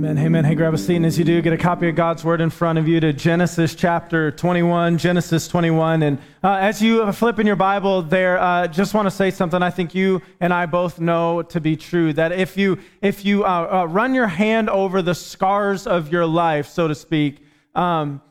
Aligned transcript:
Amen. 0.00 0.16
Amen. 0.16 0.44
Hey, 0.46 0.54
grab 0.54 0.72
a 0.72 0.78
seat. 0.78 0.96
And 0.96 1.04
as 1.04 1.18
you 1.18 1.26
do, 1.26 1.42
get 1.42 1.52
a 1.52 1.58
copy 1.58 1.86
of 1.86 1.94
God's 1.94 2.24
Word 2.24 2.40
in 2.40 2.48
front 2.48 2.78
of 2.78 2.88
you 2.88 3.00
to 3.00 3.12
Genesis 3.12 3.74
chapter 3.74 4.30
21. 4.30 4.96
Genesis 4.96 5.46
21. 5.46 6.02
And 6.02 6.16
uh, 6.42 6.54
as 6.54 6.80
you 6.80 7.12
flip 7.12 7.38
in 7.38 7.46
your 7.46 7.54
Bible 7.54 8.00
there, 8.00 8.38
uh, 8.38 8.66
just 8.66 8.94
want 8.94 9.04
to 9.04 9.10
say 9.10 9.30
something 9.30 9.62
I 9.62 9.68
think 9.68 9.94
you 9.94 10.22
and 10.40 10.54
I 10.54 10.64
both 10.64 11.00
know 11.00 11.42
to 11.42 11.60
be 11.60 11.76
true. 11.76 12.14
That 12.14 12.32
if 12.32 12.56
you, 12.56 12.78
if 13.02 13.26
you 13.26 13.44
uh, 13.44 13.82
uh 13.82 13.84
run 13.88 14.14
your 14.14 14.26
hand 14.26 14.70
over 14.70 15.02
the 15.02 15.14
scars 15.14 15.86
of 15.86 16.10
your 16.10 16.24
life, 16.24 16.66
so 16.66 16.88
to 16.88 16.94
speak, 16.94 17.44
um, 17.74 18.22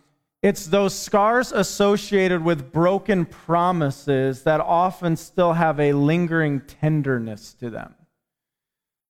it's 0.41 0.65
those 0.65 0.97
scars 0.97 1.51
associated 1.51 2.43
with 2.43 2.71
broken 2.71 3.27
promises 3.27 4.41
that 4.41 4.59
often 4.59 5.15
still 5.15 5.53
have 5.53 5.79
a 5.79 5.93
lingering 5.93 6.61
tenderness 6.61 7.53
to 7.59 7.69
them. 7.69 7.93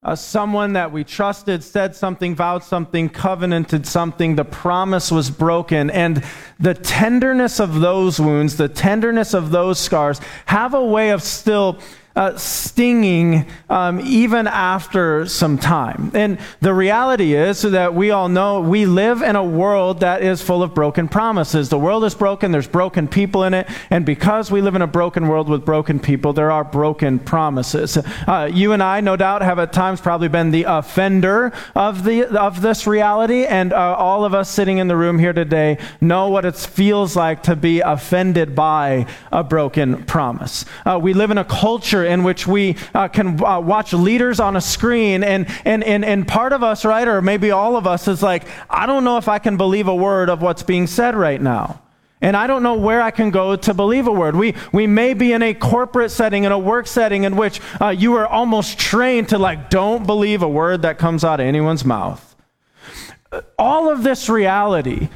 Uh, 0.02 0.16
someone 0.16 0.71
that 0.73 0.93
we 0.93 1.04
trusted 1.04 1.61
said 1.61 1.93
something, 1.93 2.34
vowed 2.34 2.63
something, 2.63 3.09
covenanted 3.09 3.86
something, 3.86 4.38
the 4.38 4.45
promise 4.45 5.12
was 5.12 5.30
broken. 5.30 5.89
And 5.89 6.23
the 6.58 6.73
tenderness 6.73 7.59
of 7.59 7.81
those 7.81 8.17
wounds, 8.17 8.55
the 8.55 8.70
tenderness 8.70 9.34
of 9.34 9.52
those 9.52 9.77
scars, 9.77 10.22
have 10.45 10.73
a 10.73 10.85
way 10.85 11.09
of 11.09 11.22
still 11.22 11.80
uh, 12.20 12.36
stinging 12.36 13.46
um, 13.70 14.02
even 14.02 14.46
after 14.46 15.26
some 15.26 15.58
time. 15.58 16.12
And 16.14 16.38
the 16.59 16.73
reality 16.73 17.34
is 17.34 17.62
that 17.62 17.95
we 17.95 18.12
all 18.12 18.28
know 18.28 18.59
we 18.59 18.86
live 18.86 19.22
in 19.22 19.38
a 19.38 19.44
world 19.44 20.02
that 20.02 20.22
is 20.22 20.42
full 20.42 20.62
of 20.62 20.76
broken 20.76 21.08
promises. 21.08 21.70
The 21.70 21.80
world 21.80 22.04
is 22.04 22.14
broken, 22.14 22.52
there's 22.52 22.68
broken 22.68 23.08
people 23.08 23.45
in 23.45 23.54
it, 23.54 23.70
and 23.90 24.05
because 24.05 24.52
we 24.52 24.59
live 24.59 24.76
in 24.76 24.82
a 24.82 24.88
broken 24.88 25.30
world 25.30 25.48
with 25.48 25.64
broken 25.64 25.98
people, 25.98 26.34
there 26.34 26.52
are 26.52 26.66
broken 26.66 27.20
promises. 27.20 27.98
Uh, 28.28 28.50
you 28.52 28.73
and 28.73 28.84
I, 28.84 29.00
no 29.00 29.16
doubt, 29.16 29.42
have 29.42 29.58
at 29.58 29.72
times 29.72 30.02
probably 30.02 30.28
been 30.28 30.52
the 30.52 30.64
offender 30.64 31.54
of, 31.73 32.04
the, 32.04 32.26
of 32.38 32.62
this 32.62 32.86
reality, 32.86 33.45
and 33.45 33.72
uh, 33.72 33.95
all 33.95 34.26
of 34.26 34.34
us 34.34 34.50
sitting 34.50 34.80
in 34.80 34.90
the 34.90 34.98
room 34.98 35.20
here 35.20 35.31
today 35.31 35.78
know 36.02 36.28
what 36.28 36.44
it 36.44 36.58
feels 36.58 37.16
like 37.16 37.44
to 37.44 37.56
be 37.56 37.80
offended 37.80 38.56
by 38.56 39.06
a 39.31 39.42
broken 39.42 40.04
promise. 40.04 40.66
Uh, 40.86 41.00
we 41.02 41.14
live 41.14 41.31
in 41.31 41.38
a 41.38 41.45
culture 41.45 42.08
in 42.09 42.23
which 42.23 42.45
we 42.47 42.75
uh, 42.93 43.07
can 43.07 43.41
uh, 43.43 43.59
watch 43.59 43.93
leaders 43.93 44.39
on 44.39 44.55
a 44.55 44.61
screen, 44.61 45.23
and, 45.23 45.47
and, 45.63 45.83
and, 45.83 46.03
and 46.03 46.27
part 46.27 46.52
of 46.52 46.63
us, 46.63 46.83
right, 46.83 47.07
or 47.07 47.21
maybe 47.21 47.52
all 47.52 47.77
of 47.77 47.88
us, 47.88 48.07
is 48.07 48.21
like, 48.21 48.43
I 48.69 48.85
don't 48.85 49.03
know 49.03 49.17
if 49.17 49.29
I 49.29 49.39
can 49.39 49.55
believe 49.55 49.88
a 49.88 49.95
word 49.95 50.30
of 50.30 50.41
what's 50.41 50.63
being 50.63 50.87
said 50.87 51.15
right 51.15 51.41
now. 51.41 51.81
And 52.21 52.35
I 52.35 52.47
don't 52.47 52.63
know 52.63 52.73
where 52.73 53.02
I 53.02 53.11
can 53.11 53.31
go 53.31 53.55
to 53.55 53.73
believe 53.73 54.05
a 54.07 54.11
word. 54.11 54.35
We, 54.35 54.53
we 54.73 54.87
may 54.87 55.13
be 55.13 55.31
in 55.31 55.41
a 55.41 55.53
corporate 55.53 56.11
setting, 56.11 56.43
in 56.43 56.52
a 56.52 56.59
work 56.59 56.85
setting 56.85 57.23
in 57.23 57.37
which 57.37 57.61
uh, 57.80 57.89
you 57.89 58.15
are 58.15 58.27
almost 58.27 58.77
trained 58.77 59.30
to, 59.30 59.37
like, 59.37 59.69
don't 59.69 60.05
believe 60.05 60.41
a 60.41 60.49
word 60.49 60.81
that 60.81 60.97
comes 60.97 61.23
out 61.23 61.39
of 61.39 61.45
anyone's 61.45 61.85
mouth. 61.85 62.35
All 63.57 63.89
of 63.89 64.03
this 64.03 64.27
reality, 64.27 65.07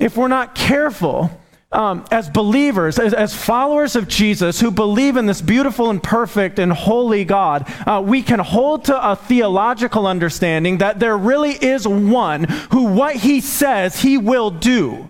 if 0.00 0.16
we're 0.16 0.26
not 0.26 0.56
careful, 0.56 1.30
um, 1.72 2.04
as 2.10 2.28
believers, 2.28 2.98
as, 2.98 3.14
as, 3.14 3.34
followers 3.34 3.96
of 3.96 4.08
Jesus 4.08 4.60
who 4.60 4.70
believe 4.70 5.16
in 5.16 5.26
this 5.26 5.40
beautiful 5.40 5.90
and 5.90 6.02
perfect 6.02 6.58
and 6.58 6.72
holy 6.72 7.24
God, 7.24 7.66
uh, 7.86 8.02
we 8.04 8.22
can 8.22 8.38
hold 8.38 8.84
to 8.86 9.10
a 9.10 9.16
theological 9.16 10.06
understanding 10.06 10.78
that 10.78 11.00
there 11.00 11.16
really 11.16 11.52
is 11.52 11.86
one 11.88 12.44
who 12.70 12.84
what 12.84 13.16
he 13.16 13.40
says 13.40 14.00
he 14.00 14.18
will 14.18 14.50
do. 14.50 15.08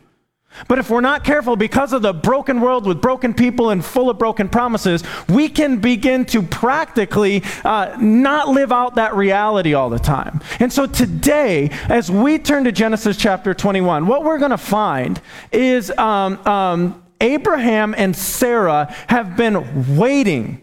But 0.69 0.78
if 0.78 0.91
we're 0.91 1.00
not 1.00 1.25
careful, 1.25 1.56
because 1.56 1.92
of 1.92 2.03
the 2.03 2.12
broken 2.12 2.61
world 2.61 2.86
with 2.86 3.00
broken 3.00 3.34
people 3.34 3.70
and 3.70 3.84
full 3.84 4.11
of 4.11 4.19
broken 4.19 4.48
promises, 4.48 5.03
we 5.28 5.48
can 5.48 5.78
begin 5.78 6.25
to 6.27 6.42
practically 6.42 7.42
uh, 7.64 7.97
not 8.00 8.48
live 8.48 8.73
out 8.73 8.97
that 8.97 9.14
reality 9.14 9.75
all 9.75 9.91
the 9.91 9.98
time. 9.98 10.41
And 10.61 10.73
so 10.73 10.86
today, 10.86 11.70
as 11.89 12.11
we 12.11 12.39
turn 12.39 12.64
to 12.64 12.73
Genesis 12.73 13.17
chapter 13.17 13.55
21, 13.55 14.06
what 14.06 14.25
we're 14.25 14.39
going 14.39 14.50
to 14.50 14.58
find 14.58 15.20
is 15.50 15.91
um, 15.92 16.39
um, 16.47 17.03
Abraham 17.20 17.95
and 17.97 18.14
Sarah 18.14 18.92
have 19.08 19.36
been 19.36 19.96
waiting 19.96 20.62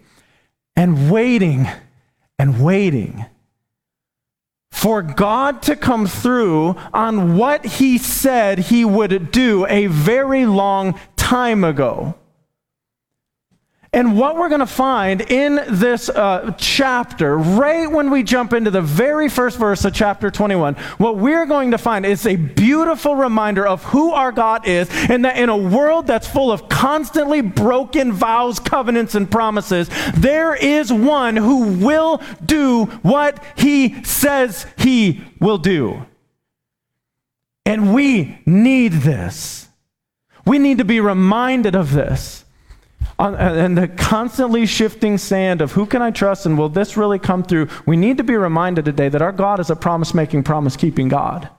and 0.76 1.12
waiting 1.12 1.68
and 2.38 2.64
waiting 2.64 3.26
for 4.72 5.02
God 5.02 5.62
to 5.64 5.76
come 5.76 6.08
through 6.08 6.76
on 6.94 7.36
what 7.36 7.66
he 7.66 7.98
said 7.98 8.60
he 8.60 8.86
would 8.86 9.30
do 9.32 9.66
a 9.68 9.88
very 9.88 10.46
long 10.46 10.98
time 11.18 11.64
ago. 11.66 12.16
And 13.92 14.16
what 14.16 14.36
we're 14.36 14.50
going 14.50 14.60
to 14.60 14.68
find 14.68 15.20
in 15.20 15.56
this 15.68 16.10
uh, 16.10 16.54
chapter, 16.60 17.36
right 17.36 17.92
when 17.92 18.12
we 18.12 18.22
jump 18.22 18.54
into 18.54 18.70
the 18.70 18.84
very 18.84 19.30
first 19.30 19.58
verse 19.58 19.84
of 19.84 19.96
chapter 19.96 20.30
21, 20.30 20.76
what 21.00 21.18
we're 21.18 21.48
going 21.48 21.72
to 21.72 21.80
find 21.80 22.06
is 22.06 22.28
a 22.28 22.36
beautiful 22.36 23.16
reminder 23.16 23.66
of 23.66 23.84
who 23.86 24.12
our 24.12 24.32
God 24.32 24.68
is, 24.68 24.88
and 25.10 25.26
that 25.26 25.38
in 25.38 25.50
a 25.50 25.58
world 25.58 26.06
that's 26.06 26.28
full 26.28 26.52
of 26.52 26.70
constantly 26.70 27.42
broken 27.42 28.12
vows, 28.12 28.60
covenants, 28.60 29.16
and 29.16 29.30
promises, 29.30 29.90
there 30.16 30.54
is 30.54 30.94
one 30.94 31.36
who 31.36 31.74
will 31.74 32.22
do 32.46 32.86
what 33.02 33.44
he 33.58 34.04
says 34.04 34.68
he 34.78 35.24
will 35.40 35.58
do. 35.58 36.06
And 37.66 37.92
we 37.92 38.40
need 38.46 38.94
this. 38.94 39.68
We 40.46 40.60
need 40.60 40.78
to 40.78 40.86
be 40.86 41.00
reminded 41.00 41.76
of 41.76 41.92
this 41.92 42.46
and 43.20 43.78
the 43.78 43.88
constantly 43.88 44.66
shifting 44.66 45.18
sand 45.18 45.62
of 45.62 45.74
who 45.74 45.86
can 45.86 46.02
I 46.02 46.12
trust 46.12 46.46
and 46.46 46.58
will 46.58 46.70
this 46.70 46.96
really 46.96 47.20
come 47.20 47.44
through, 47.44 47.68
we 47.86 47.98
need 47.98 48.18
to 48.18 48.24
be 48.24 48.36
reminded 48.36 48.86
today 48.86 49.10
that 49.10 49.22
our 49.22 49.34
God 49.34 49.60
is 49.60 49.70
a 49.70 49.76
promise 49.76 50.14
making, 50.14 50.44
promise 50.44 50.78
keeping 50.78 51.10
God. 51.10 51.50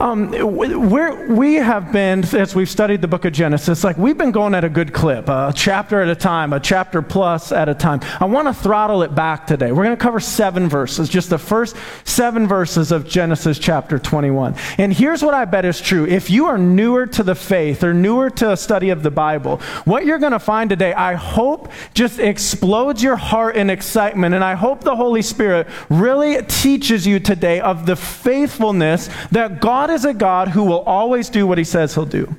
Um, 0.00 0.30
we 0.30 1.56
have 1.56 1.92
been, 1.92 2.24
as 2.34 2.54
we've 2.54 2.70
studied 2.70 3.02
the 3.02 3.08
book 3.08 3.26
of 3.26 3.34
Genesis, 3.34 3.84
like 3.84 3.98
we've 3.98 4.16
been 4.16 4.30
going 4.30 4.54
at 4.54 4.64
a 4.64 4.68
good 4.70 4.94
clip, 4.94 5.28
a 5.28 5.52
chapter 5.54 6.00
at 6.00 6.08
a 6.08 6.14
time, 6.14 6.54
a 6.54 6.60
chapter 6.60 7.02
plus 7.02 7.52
at 7.52 7.68
a 7.68 7.74
time. 7.74 8.00
I 8.18 8.24
want 8.24 8.48
to 8.48 8.54
throttle 8.54 9.02
it 9.02 9.14
back 9.14 9.46
today. 9.46 9.72
We're 9.72 9.84
going 9.84 9.96
to 9.96 10.02
cover 10.02 10.18
seven 10.18 10.70
verses, 10.70 11.10
just 11.10 11.28
the 11.28 11.36
first 11.36 11.76
seven 12.04 12.48
verses 12.48 12.92
of 12.92 13.06
Genesis 13.06 13.58
chapter 13.58 13.98
21. 13.98 14.54
And 14.78 14.90
here's 14.90 15.22
what 15.22 15.34
I 15.34 15.44
bet 15.44 15.66
is 15.66 15.82
true. 15.82 16.06
If 16.06 16.30
you 16.30 16.46
are 16.46 16.56
newer 16.56 17.06
to 17.08 17.22
the 17.22 17.34
faith 17.34 17.84
or 17.84 17.92
newer 17.92 18.30
to 18.30 18.52
a 18.52 18.56
study 18.56 18.88
of 18.88 19.02
the 19.02 19.10
Bible, 19.10 19.58
what 19.84 20.06
you're 20.06 20.18
going 20.18 20.32
to 20.32 20.38
find 20.38 20.70
today, 20.70 20.94
I 20.94 21.12
hope, 21.12 21.70
just 21.92 22.18
explodes 22.18 23.02
your 23.02 23.16
heart 23.16 23.54
in 23.54 23.68
excitement. 23.68 24.34
And 24.34 24.42
I 24.42 24.54
hope 24.54 24.82
the 24.82 24.96
Holy 24.96 25.20
Spirit 25.20 25.66
really 25.90 26.42
teaches 26.44 27.06
you 27.06 27.20
today 27.20 27.60
of 27.60 27.84
the 27.84 27.96
faithfulness 27.96 29.10
that 29.30 29.60
God 29.60 29.89
Is 29.90 30.04
a 30.04 30.14
God 30.14 30.48
who 30.48 30.64
will 30.64 30.82
always 30.82 31.28
do 31.28 31.46
what 31.46 31.58
he 31.58 31.64
says 31.64 31.94
he'll 31.94 32.06
do. 32.06 32.36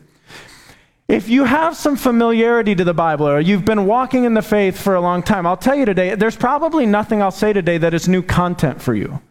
If 1.09 1.27
you 1.27 1.43
have 1.43 1.75
some 1.75 1.97
familiarity 1.97 2.73
to 2.75 2.85
the 2.85 2.93
Bible 2.93 3.27
or 3.27 3.41
you've 3.41 3.65
been 3.65 3.85
walking 3.85 4.23
in 4.23 4.33
the 4.33 4.41
faith 4.41 4.79
for 4.79 4.95
a 4.95 5.01
long 5.01 5.21
time, 5.21 5.45
I'll 5.45 5.57
tell 5.57 5.75
you 5.75 5.83
today, 5.83 6.15
there's 6.15 6.37
probably 6.37 6.85
nothing 6.85 7.21
I'll 7.21 7.29
say 7.29 7.51
today 7.51 7.77
that 7.79 7.93
is 7.93 8.07
new 8.07 8.21
content 8.21 8.81
for 8.81 8.95
you. 8.95 9.21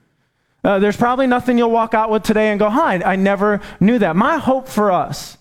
Uh, 0.62 0.78
there's 0.78 0.98
probably 0.98 1.26
nothing 1.26 1.56
you'll 1.56 1.70
walk 1.70 1.94
out 1.94 2.10
with 2.10 2.22
today 2.22 2.50
and 2.50 2.58
go, 2.58 2.68
hi, 2.68 2.96
I 2.96 3.16
never 3.16 3.62
knew 3.80 3.98
that. 3.98 4.14
My 4.14 4.36
hope 4.36 4.68
for 4.68 4.92
us 4.92 5.38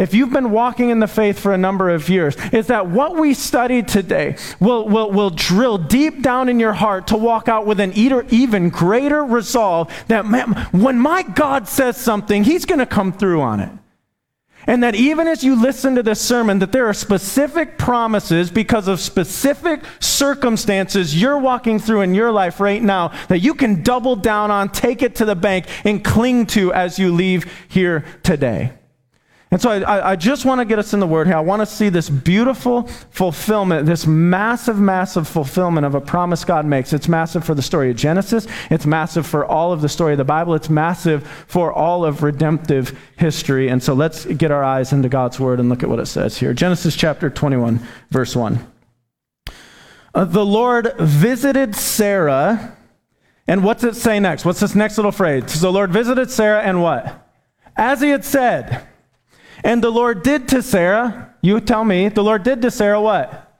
if 0.00 0.14
you've 0.14 0.32
been 0.32 0.50
walking 0.50 0.88
in 0.88 0.98
the 0.98 1.06
faith 1.06 1.38
for 1.38 1.52
a 1.52 1.58
number 1.58 1.90
of 1.90 2.08
years, 2.08 2.34
is 2.54 2.68
that 2.68 2.88
what 2.88 3.16
we 3.16 3.34
studied 3.34 3.86
today 3.86 4.36
will, 4.58 4.88
will, 4.88 5.10
will 5.10 5.28
drill 5.28 5.76
deep 5.76 6.22
down 6.22 6.48
in 6.48 6.58
your 6.58 6.72
heart 6.72 7.08
to 7.08 7.18
walk 7.18 7.48
out 7.48 7.66
with 7.66 7.80
an 7.80 7.92
even 7.92 8.70
greater 8.70 9.22
resolve 9.22 9.92
that 10.08 10.24
man, 10.24 10.54
when 10.72 10.98
my 10.98 11.22
God 11.22 11.68
says 11.68 11.98
something, 11.98 12.44
he's 12.44 12.64
going 12.64 12.78
to 12.78 12.86
come 12.86 13.12
through 13.12 13.42
on 13.42 13.60
it. 13.60 13.70
And 14.66 14.82
that 14.82 14.94
even 14.94 15.28
as 15.28 15.44
you 15.44 15.60
listen 15.60 15.96
to 15.96 16.02
this 16.02 16.20
sermon, 16.20 16.60
that 16.60 16.72
there 16.72 16.86
are 16.86 16.94
specific 16.94 17.76
promises 17.76 18.50
because 18.50 18.88
of 18.88 19.00
specific 19.00 19.82
circumstances 20.00 21.20
you're 21.20 21.38
walking 21.38 21.78
through 21.78 22.00
in 22.00 22.14
your 22.14 22.32
life 22.32 22.58
right 22.58 22.82
now 22.82 23.08
that 23.28 23.40
you 23.40 23.52
can 23.52 23.82
double 23.82 24.16
down 24.16 24.50
on, 24.50 24.70
take 24.70 25.02
it 25.02 25.16
to 25.16 25.26
the 25.26 25.36
bank, 25.36 25.66
and 25.84 26.02
cling 26.02 26.46
to 26.46 26.72
as 26.72 26.98
you 26.98 27.12
leave 27.12 27.52
here 27.68 28.06
today. 28.22 28.72
And 29.52 29.60
so 29.60 29.70
I, 29.70 30.12
I 30.12 30.16
just 30.16 30.44
want 30.44 30.60
to 30.60 30.64
get 30.64 30.78
us 30.78 30.94
in 30.94 31.00
the 31.00 31.06
Word 31.08 31.26
here. 31.26 31.36
I 31.36 31.40
want 31.40 31.60
to 31.60 31.66
see 31.66 31.88
this 31.88 32.08
beautiful 32.08 32.84
fulfillment, 33.10 33.84
this 33.84 34.06
massive, 34.06 34.78
massive 34.78 35.26
fulfillment 35.26 35.84
of 35.84 35.96
a 35.96 36.00
promise 36.00 36.44
God 36.44 36.64
makes. 36.64 36.92
It's 36.92 37.08
massive 37.08 37.44
for 37.44 37.54
the 37.54 37.62
story 37.62 37.90
of 37.90 37.96
Genesis. 37.96 38.46
It's 38.70 38.86
massive 38.86 39.26
for 39.26 39.44
all 39.44 39.72
of 39.72 39.80
the 39.80 39.88
story 39.88 40.12
of 40.12 40.18
the 40.18 40.24
Bible. 40.24 40.54
It's 40.54 40.70
massive 40.70 41.26
for 41.48 41.72
all 41.72 42.04
of 42.04 42.22
redemptive 42.22 42.96
history. 43.16 43.68
And 43.68 43.82
so 43.82 43.92
let's 43.92 44.24
get 44.24 44.52
our 44.52 44.62
eyes 44.62 44.92
into 44.92 45.08
God's 45.08 45.40
Word 45.40 45.58
and 45.58 45.68
look 45.68 45.82
at 45.82 45.88
what 45.88 45.98
it 45.98 46.06
says 46.06 46.38
here. 46.38 46.54
Genesis 46.54 46.94
chapter 46.94 47.28
21, 47.28 47.80
verse 48.10 48.36
1. 48.36 48.64
Uh, 50.14 50.24
the 50.26 50.46
Lord 50.46 50.94
visited 50.96 51.74
Sarah. 51.74 52.76
And 53.48 53.64
what's 53.64 53.82
it 53.82 53.96
say 53.96 54.20
next? 54.20 54.44
What's 54.44 54.60
this 54.60 54.76
next 54.76 54.96
little 54.96 55.10
phrase? 55.10 55.50
So 55.50 55.58
the 55.66 55.72
Lord 55.72 55.90
visited 55.90 56.30
Sarah 56.30 56.62
and 56.62 56.80
what? 56.80 57.28
As 57.74 58.00
he 58.00 58.10
had 58.10 58.24
said. 58.24 58.86
And 59.64 59.82
the 59.82 59.90
Lord 59.90 60.22
did 60.22 60.48
to 60.48 60.62
Sarah, 60.62 61.34
you 61.40 61.60
tell 61.60 61.84
me, 61.84 62.08
the 62.08 62.24
Lord 62.24 62.42
did 62.42 62.62
to 62.62 62.70
Sarah 62.70 63.00
what? 63.00 63.50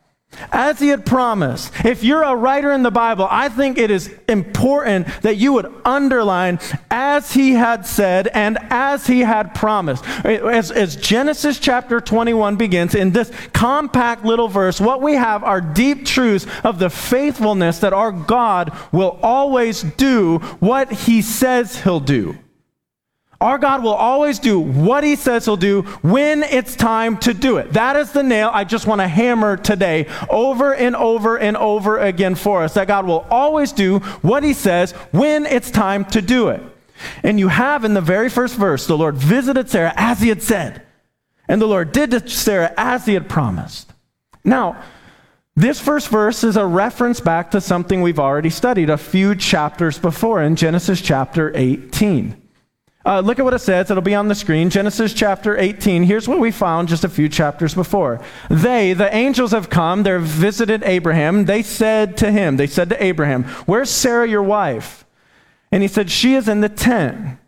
as 0.53 0.79
he 0.79 0.89
had 0.89 1.05
promised. 1.05 1.73
If 1.85 2.03
you're 2.03 2.23
a 2.23 2.35
writer 2.35 2.73
in 2.73 2.83
the 2.83 2.91
Bible, 2.91 3.27
I 3.29 3.49
think 3.49 3.79
it 3.79 3.91
is 3.91 4.15
important 4.29 5.07
that 5.23 5.37
you 5.37 5.53
would 5.55 5.73
underline 5.85 6.61
as 6.91 7.33
he 7.33 7.53
had 7.53 7.87
said 7.87 8.29
and 8.29 8.59
as 8.71 9.07
he 9.07 9.21
had 9.21 9.55
promised. 9.55 10.07
As, 10.25 10.71
as, 10.71 10.97
Genesis 10.97 11.59
chapter 11.59 12.01
21 12.01 12.57
begins, 12.57 12.95
in 12.95 13.11
this 13.11 13.31
compact 13.53 14.25
little 14.25 14.49
verse, 14.49 14.81
what 14.81 15.03
we 15.03 15.15
have 15.15 15.43
are 15.43 15.61
deep 15.61 16.07
truths 16.07 16.47
of 16.65 16.79
the 16.79 16.91
faithfulness 16.91 17.79
that 17.81 17.93
our 17.93 18.13
God 18.13 18.77
will 18.93 19.19
always 19.23 19.83
do 19.83 20.39
what 20.61 20.93
he 20.93 21.23
says 21.23 21.83
he'll 21.83 22.01
do. 22.01 22.39
Our 23.41 23.57
God 23.57 23.83
will 23.83 23.95
always 23.95 24.39
do 24.39 24.61
what 24.61 25.03
he 25.03 25.17
says 25.17 25.47
he'll 25.47 25.57
do 25.57 25.83
when 26.03 26.43
it's 26.43 26.77
time 26.77 27.17
to 27.19 27.33
do 27.33 27.57
it. 27.57 27.73
That 27.73 27.97
is 27.97 28.13
the 28.13 28.23
nail 28.23 28.51
I 28.53 28.65
just 28.65 28.87
want 28.87 29.01
to 29.01 29.09
hammer 29.09 29.57
today 29.57 30.09
over 30.29 30.75
and 30.75 30.95
over 30.95 31.39
and 31.39 31.57
over 31.57 31.99
again 31.99 32.35
for 32.35 32.63
us. 32.63 32.75
That 32.75 32.87
God 32.87 33.07
will 33.07 33.27
always 33.31 33.73
do 33.73 34.01
what 34.21 34.43
he 34.43 34.53
says 34.53 34.93
when 35.13 35.47
it's 35.47 35.71
time 35.71 36.05
to 36.07 36.21
do 36.21 36.49
it. 36.49 36.63
And 37.23 37.39
you 37.39 37.49
have 37.49 37.87
in 37.87 37.95
the 37.95 38.03
very 38.03 38.29
first 38.29 38.57
verse, 38.57 38.87
the 38.87 38.99
Lord 38.99 39.17
visited 39.17 39.71
Sarah 39.71 39.95
as 39.97 40.21
he 40.21 40.29
had 40.29 40.43
said. 40.43 40.83
And 41.49 41.63
the 41.63 41.67
Lord 41.67 41.93
did 41.93 42.11
to 42.11 42.29
Sarah 42.29 42.75
as 42.77 43.07
he 43.07 43.15
had 43.15 43.27
promised. 43.27 43.91
Now, 44.45 44.83
this 45.57 45.81
first 45.81 46.09
verse 46.09 46.45
is 46.45 46.59
a 46.59 46.67
reference 46.67 47.21
back 47.21 47.51
to 47.53 47.61
something 47.63 48.03
we've 48.03 48.21
already 48.21 48.51
studied 48.51 48.91
a 48.91 48.99
few 48.99 49.35
chapters 49.35 49.99
before 49.99 50.43
in 50.43 50.57
Genesis 50.57 51.01
chapter 51.01 51.51
18. 51.57 52.37
Uh, 53.05 53.21
look 53.21 53.39
at 53.39 53.45
what 53.45 53.55
it 53.55 53.61
says. 53.61 53.91
It'll 53.91 54.03
be 54.03 54.15
on 54.15 54.29
the 54.29 54.35
screen. 54.35 54.69
Genesis 54.69 55.15
chapter 55.15 55.57
18. 55.57 56.03
Here's 56.03 56.29
what 56.29 56.39
we 56.39 56.51
found 56.51 56.89
just 56.89 57.03
a 57.03 57.09
few 57.09 57.29
chapters 57.29 57.75
before. 57.75 58.21
They, 58.51 58.93
the 58.93 59.15
angels, 59.15 59.53
have 59.53 59.71
come. 59.71 60.03
They've 60.03 60.21
visited 60.21 60.83
Abraham. 60.85 61.47
They 61.47 61.63
said 61.63 62.19
to 62.19 62.31
him, 62.31 62.59
they 62.59 62.67
said 62.67 62.91
to 62.91 63.03
Abraham, 63.03 63.45
Where's 63.65 63.89
Sarah, 63.89 64.29
your 64.29 64.43
wife? 64.43 65.07
And 65.73 65.83
he 65.83 65.89
said, 65.89 66.11
She 66.11 66.35
is 66.35 66.47
in 66.47 66.61
the 66.61 66.69
tent. 66.69 67.39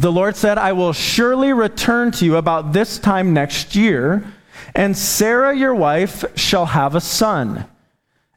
The 0.00 0.12
Lord 0.12 0.36
said, 0.36 0.58
I 0.58 0.72
will 0.72 0.92
surely 0.92 1.52
return 1.52 2.12
to 2.12 2.24
you 2.24 2.36
about 2.36 2.72
this 2.72 2.98
time 2.98 3.34
next 3.34 3.74
year, 3.74 4.24
and 4.74 4.96
Sarah, 4.96 5.56
your 5.56 5.74
wife, 5.74 6.24
shall 6.36 6.66
have 6.66 6.94
a 6.94 7.00
son. 7.00 7.66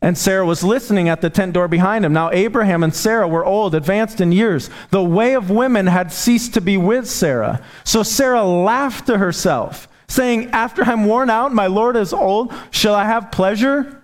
And 0.03 0.18
Sarah 0.18 0.45
was 0.45 0.63
listening 0.63 1.09
at 1.09 1.21
the 1.21 1.30
tent 1.30 1.53
door 1.53 1.68
behind 1.68 2.03
him. 2.03 2.13
Now, 2.13 2.31
Abraham 2.31 2.81
and 2.81 2.94
Sarah 2.94 3.27
were 3.27 3.45
old, 3.45 3.75
advanced 3.75 4.19
in 4.19 4.31
years. 4.31 4.69
The 4.89 5.03
way 5.03 5.36
of 5.36 5.51
women 5.51 5.86
had 5.86 6.12
ceased 6.12 6.56
to 6.56 6.62
be 6.62 6.75
with 6.75 7.07
Sarah. 7.07 7.62
So 7.83 8.01
Sarah 8.01 8.44
laughed 8.44 9.06
to 9.07 9.19
herself, 9.19 9.88
saying, 10.07 10.50
After 10.50 10.83
I'm 10.83 11.06
worn 11.06 11.30
out, 11.30 11.53
my 11.53 11.68
Lord 11.68 11.95
is 11.95 12.13
old, 12.13 12.51
shall 12.71 12.95
I 12.95 13.06
have 13.06 13.31
pleasure? 13.31 14.01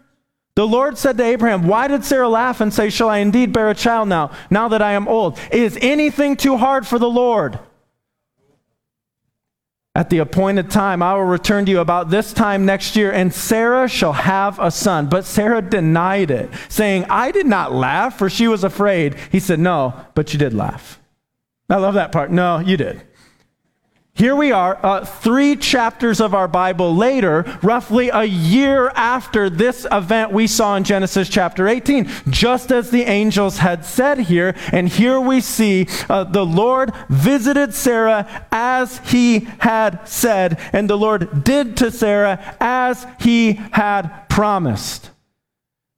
The 0.53 0.67
Lord 0.67 0.99
said 0.99 1.17
to 1.17 1.23
Abraham, 1.23 1.67
Why 1.67 1.87
did 1.87 2.05
Sarah 2.05 2.29
laugh 2.29 2.61
and 2.61 2.71
say, 2.71 2.91
Shall 2.91 3.09
I 3.09 3.17
indeed 3.17 3.51
bear 3.51 3.69
a 3.69 3.75
child 3.75 4.07
now, 4.07 4.31
now 4.51 4.67
that 4.67 4.83
I 4.83 4.91
am 4.91 5.07
old? 5.07 5.39
Is 5.51 5.79
anything 5.81 6.35
too 6.35 6.57
hard 6.57 6.85
for 6.85 6.99
the 6.99 7.09
Lord? 7.09 7.57
At 9.97 10.11
the 10.11 10.19
appointed 10.19 10.69
time, 10.69 11.01
I 11.01 11.15
will 11.15 11.23
return 11.23 11.65
to 11.65 11.71
you 11.71 11.79
about 11.79 12.11
this 12.11 12.31
time 12.31 12.67
next 12.67 12.95
year, 12.95 13.11
and 13.11 13.33
Sarah 13.33 13.87
shall 13.87 14.13
have 14.13 14.59
a 14.59 14.69
son. 14.69 15.07
But 15.07 15.25
Sarah 15.25 15.59
denied 15.59 16.29
it, 16.29 16.51
saying, 16.69 17.05
I 17.09 17.31
did 17.31 17.47
not 17.47 17.73
laugh, 17.73 18.15
for 18.15 18.29
she 18.29 18.47
was 18.47 18.63
afraid. 18.63 19.15
He 19.31 19.39
said, 19.39 19.59
No, 19.59 19.99
but 20.13 20.33
you 20.33 20.37
did 20.37 20.53
laugh. 20.53 20.99
I 21.67 21.77
love 21.77 21.95
that 21.95 22.11
part. 22.11 22.29
No, 22.29 22.59
you 22.59 22.77
did. 22.77 23.06
Here 24.17 24.35
we 24.35 24.51
are, 24.51 24.79
uh, 24.83 25.05
three 25.05 25.55
chapters 25.55 26.19
of 26.19 26.33
our 26.33 26.47
Bible 26.47 26.95
later, 26.95 27.45
roughly 27.61 28.09
a 28.09 28.23
year 28.23 28.89
after 28.95 29.47
this 29.47 29.85
event 29.91 30.31
we 30.31 30.47
saw 30.47 30.75
in 30.75 30.83
Genesis 30.83 31.29
chapter 31.29 31.67
18, 31.67 32.09
just 32.27 32.71
as 32.71 32.89
the 32.89 33.03
angels 33.03 33.59
had 33.59 33.85
said 33.85 34.17
here. 34.17 34.55
And 34.71 34.89
here 34.89 35.19
we 35.21 35.39
see 35.39 35.87
uh, 36.09 36.23
the 36.23 36.43
Lord 36.43 36.93
visited 37.09 37.75
Sarah 37.75 38.47
as 38.51 38.97
he 39.05 39.41
had 39.59 40.09
said, 40.09 40.59
and 40.73 40.89
the 40.89 40.97
Lord 40.97 41.43
did 41.43 41.77
to 41.77 41.91
Sarah 41.91 42.55
as 42.59 43.05
he 43.19 43.53
had 43.71 44.27
promised. 44.29 45.11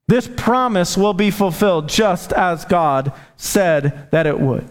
This 0.09 0.27
promise 0.27 0.97
will 0.97 1.13
be 1.13 1.31
fulfilled 1.31 1.87
just 1.87 2.33
as 2.33 2.65
God 2.65 3.13
said 3.37 4.09
that 4.11 4.27
it 4.27 4.41
would. 4.41 4.69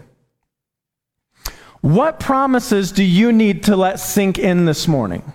What 1.81 2.19
promises 2.19 2.91
do 2.91 3.03
you 3.03 3.31
need 3.31 3.63
to 3.63 3.75
let 3.75 3.99
sink 3.99 4.37
in 4.37 4.65
this 4.65 4.87
morning? 4.87 5.33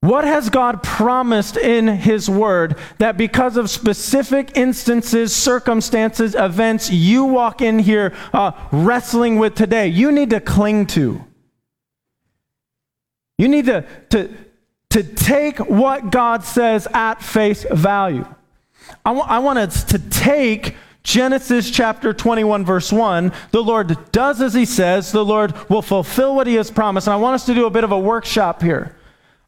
What 0.00 0.22
has 0.22 0.48
God 0.48 0.84
promised 0.84 1.56
in 1.56 1.88
His 1.88 2.30
Word 2.30 2.76
that 2.98 3.16
because 3.16 3.56
of 3.56 3.68
specific 3.68 4.56
instances, 4.56 5.34
circumstances, 5.34 6.36
events 6.36 6.88
you 6.88 7.24
walk 7.24 7.60
in 7.60 7.80
here 7.80 8.14
uh, 8.32 8.52
wrestling 8.70 9.40
with 9.40 9.56
today, 9.56 9.88
you 9.88 10.12
need 10.12 10.30
to 10.30 10.40
cling 10.40 10.86
to? 10.88 11.24
You 13.38 13.48
need 13.48 13.66
to, 13.66 13.84
to, 14.10 14.32
to 14.90 15.02
take 15.02 15.58
what 15.58 16.10
God 16.10 16.44
says 16.44 16.86
at 16.94 17.20
face 17.20 17.66
value. 17.68 18.26
I, 19.04 19.10
w- 19.10 19.26
I 19.26 19.40
want 19.40 19.58
us 19.58 19.82
to 19.84 19.98
take 19.98 20.76
Genesis 21.08 21.70
chapter 21.70 22.12
21, 22.12 22.66
verse 22.66 22.92
1, 22.92 23.32
the 23.50 23.62
Lord 23.62 23.96
does 24.12 24.42
as 24.42 24.52
he 24.52 24.66
says, 24.66 25.10
the 25.10 25.24
Lord 25.24 25.54
will 25.70 25.80
fulfill 25.80 26.36
what 26.36 26.46
he 26.46 26.56
has 26.56 26.70
promised. 26.70 27.06
And 27.06 27.14
I 27.14 27.16
want 27.16 27.34
us 27.34 27.46
to 27.46 27.54
do 27.54 27.64
a 27.64 27.70
bit 27.70 27.82
of 27.82 27.92
a 27.92 27.98
workshop 27.98 28.60
here. 28.60 28.94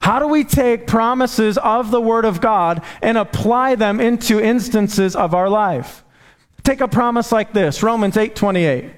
How 0.00 0.20
do 0.20 0.26
we 0.26 0.42
take 0.42 0.86
promises 0.86 1.58
of 1.58 1.90
the 1.90 2.00
Word 2.00 2.24
of 2.24 2.40
God 2.40 2.82
and 3.02 3.18
apply 3.18 3.74
them 3.74 4.00
into 4.00 4.40
instances 4.40 5.14
of 5.14 5.34
our 5.34 5.50
life? 5.50 6.02
Take 6.62 6.80
a 6.80 6.88
promise 6.88 7.30
like 7.30 7.52
this 7.52 7.82
Romans 7.82 8.16
8 8.16 8.34
28. 8.34 8.92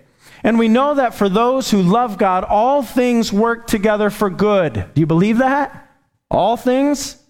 And 0.44 0.56
we 0.56 0.68
know 0.68 0.94
that 0.94 1.14
for 1.14 1.28
those 1.28 1.68
who 1.72 1.82
love 1.82 2.16
God, 2.16 2.44
all 2.44 2.84
things 2.84 3.32
work 3.32 3.66
together 3.66 4.08
for 4.08 4.30
good. 4.30 4.74
Do 4.94 5.00
you 5.00 5.06
believe 5.06 5.38
that? 5.38 5.90
All 6.30 6.56
things? 6.56 7.21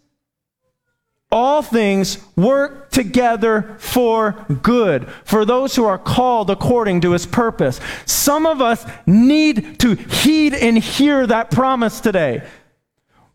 All 1.33 1.63
things 1.63 2.19
work 2.37 2.91
together 2.91 3.75
for 3.79 4.47
good 4.63 5.09
for 5.25 5.45
those 5.45 5.75
who 5.75 5.85
are 5.85 5.99
called 5.99 6.51
according 6.51 7.01
to 7.01 7.13
his 7.13 7.27
purpose. 7.27 7.81
Some 8.05 8.47
of 8.47 8.61
us 8.61 8.87
need 9.07 9.81
to 9.81 9.95
heed 9.95 10.55
and 10.55 10.79
hear 10.79 11.27
that 11.27 11.51
promise 11.51 12.01
today. 12.01 12.47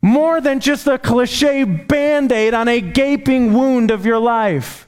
More 0.02 0.40
than 0.40 0.60
just 0.60 0.88
a 0.88 1.00
cliche 1.00 1.64
band 1.64 2.32
aid 2.32 2.54
on 2.54 2.68
a 2.68 2.80
gaping 2.80 3.54
wound 3.54 3.90
of 3.90 4.06
your 4.06 4.20
life, 4.20 4.88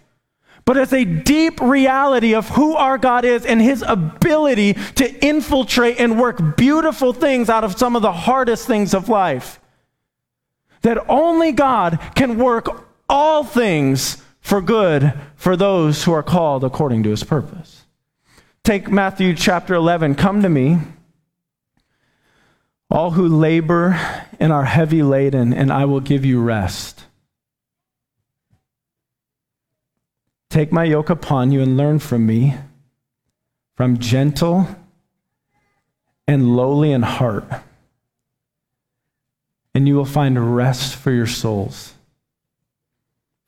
but 0.66 0.78
as 0.78 0.94
a 0.94 1.04
deep 1.04 1.60
reality 1.60 2.36
of 2.36 2.48
who 2.50 2.76
our 2.76 3.00
God 3.00 3.26
is 3.26 3.44
and 3.44 3.60
his 3.60 3.84
ability 3.88 4.74
to 4.96 5.26
infiltrate 5.26 6.00
and 6.00 6.20
work 6.20 6.56
beautiful 6.56 7.12
things 7.12 7.50
out 7.50 7.64
of 7.64 7.78
some 7.78 7.96
of 7.96 8.04
the 8.04 8.12
hardest 8.12 8.68
things 8.68 8.94
of 8.94 9.10
life. 9.10 9.60
That 10.84 11.10
only 11.10 11.52
God 11.52 12.00
can 12.14 12.38
work 12.38 12.89
all 13.10 13.44
things 13.44 14.24
for 14.40 14.62
good 14.62 15.14
for 15.36 15.58
those 15.58 16.04
who 16.04 16.14
are 16.14 16.24
called 16.24 16.64
according 16.64 17.04
to 17.04 17.10
his 17.10 17.24
purpose. 17.24 17.86
Take 18.64 18.90
Matthew 18.90 19.34
chapter 19.36 19.74
11. 19.74 20.16
Come 20.16 20.44
to 20.44 20.50
me, 20.50 20.78
all 22.90 23.12
who 23.12 23.28
labor 23.28 24.00
and 24.40 24.54
are 24.54 24.66
heavy 24.66 25.02
laden, 25.02 25.54
and 25.54 25.74
I 25.74 25.86
will 25.86 26.00
give 26.00 26.24
you 26.24 26.42
rest. 26.42 27.06
Take 30.50 30.72
my 30.72 30.84
yoke 30.84 31.10
upon 31.10 31.52
you 31.52 31.62
and 31.62 31.78
learn 31.78 32.00
from 32.00 32.26
me, 32.26 32.56
from 33.76 34.00
gentle 34.00 34.68
and 36.28 36.56
lowly 36.56 36.92
in 36.92 37.04
heart, 37.04 37.46
and 39.74 39.88
you 39.88 39.96
will 39.96 40.06
find 40.06 40.56
rest 40.56 40.96
for 40.96 41.12
your 41.12 41.28
souls. 41.28 41.94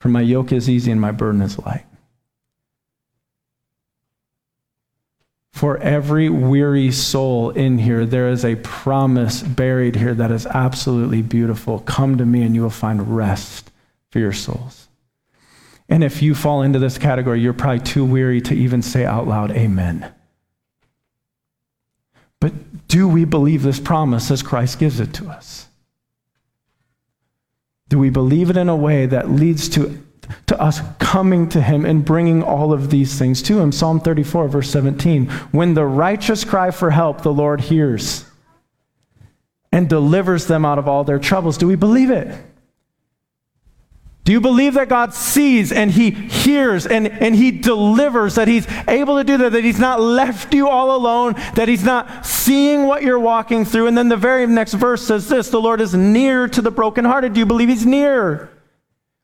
For 0.02 0.08
my 0.08 0.20
yoke 0.20 0.50
is 0.50 0.68
easy 0.68 0.90
and 0.90 1.00
my 1.00 1.12
burden 1.12 1.40
is 1.42 1.60
light. 1.60 1.84
For 5.52 5.78
every 5.78 6.28
weary 6.28 6.90
soul 6.90 7.50
in 7.50 7.78
here, 7.78 8.04
there 8.04 8.28
is 8.28 8.44
a 8.44 8.56
promise 8.56 9.44
buried 9.44 9.94
here 9.94 10.12
that 10.12 10.32
is 10.32 10.44
absolutely 10.46 11.22
beautiful. 11.22 11.78
Come 11.78 12.18
to 12.18 12.26
me 12.26 12.42
and 12.42 12.52
you 12.52 12.62
will 12.62 12.68
find 12.68 13.16
rest 13.16 13.70
for 14.10 14.18
your 14.18 14.32
souls. 14.32 14.88
And 15.88 16.02
if 16.02 16.20
you 16.20 16.34
fall 16.34 16.62
into 16.62 16.80
this 16.80 16.98
category, 16.98 17.40
you're 17.40 17.52
probably 17.52 17.84
too 17.84 18.04
weary 18.04 18.40
to 18.40 18.54
even 18.54 18.82
say 18.82 19.04
out 19.04 19.28
loud, 19.28 19.52
Amen. 19.52 20.12
But 22.40 22.88
do 22.88 23.06
we 23.06 23.24
believe 23.24 23.62
this 23.62 23.78
promise 23.78 24.32
as 24.32 24.42
Christ 24.42 24.80
gives 24.80 24.98
it 24.98 25.14
to 25.14 25.28
us? 25.28 25.68
Do 27.92 27.98
we 27.98 28.08
believe 28.08 28.48
it 28.48 28.56
in 28.56 28.70
a 28.70 28.74
way 28.74 29.04
that 29.04 29.28
leads 29.30 29.68
to, 29.68 30.02
to 30.46 30.58
us 30.58 30.80
coming 30.98 31.46
to 31.50 31.60
Him 31.60 31.84
and 31.84 32.02
bringing 32.02 32.42
all 32.42 32.72
of 32.72 32.88
these 32.88 33.18
things 33.18 33.42
to 33.42 33.60
Him? 33.60 33.70
Psalm 33.70 34.00
34, 34.00 34.48
verse 34.48 34.70
17. 34.70 35.28
When 35.50 35.74
the 35.74 35.84
righteous 35.84 36.42
cry 36.42 36.70
for 36.70 36.90
help, 36.90 37.20
the 37.20 37.34
Lord 37.34 37.60
hears 37.60 38.24
and 39.70 39.90
delivers 39.90 40.46
them 40.46 40.64
out 40.64 40.78
of 40.78 40.88
all 40.88 41.04
their 41.04 41.18
troubles. 41.18 41.58
Do 41.58 41.66
we 41.66 41.74
believe 41.76 42.10
it? 42.10 42.34
Do 44.24 44.30
you 44.30 44.40
believe 44.40 44.74
that 44.74 44.88
God 44.88 45.14
sees 45.14 45.72
and 45.72 45.90
He 45.90 46.10
hears 46.10 46.86
and, 46.86 47.08
and 47.08 47.34
He 47.34 47.50
delivers, 47.50 48.36
that 48.36 48.46
He's 48.46 48.66
able 48.86 49.16
to 49.16 49.24
do 49.24 49.36
that, 49.38 49.52
that 49.52 49.64
He's 49.64 49.80
not 49.80 50.00
left 50.00 50.54
you 50.54 50.68
all 50.68 50.94
alone, 50.94 51.34
that 51.54 51.66
He's 51.66 51.84
not 51.84 52.24
seeing 52.24 52.86
what 52.86 53.02
you're 53.02 53.18
walking 53.18 53.64
through? 53.64 53.88
And 53.88 53.98
then 53.98 54.08
the 54.08 54.16
very 54.16 54.46
next 54.46 54.74
verse 54.74 55.02
says 55.02 55.28
this 55.28 55.48
the 55.48 55.60
Lord 55.60 55.80
is 55.80 55.92
near 55.94 56.46
to 56.48 56.62
the 56.62 56.70
brokenhearted. 56.70 57.32
Do 57.32 57.40
you 57.40 57.46
believe 57.46 57.68
He's 57.68 57.84
near? 57.84 58.50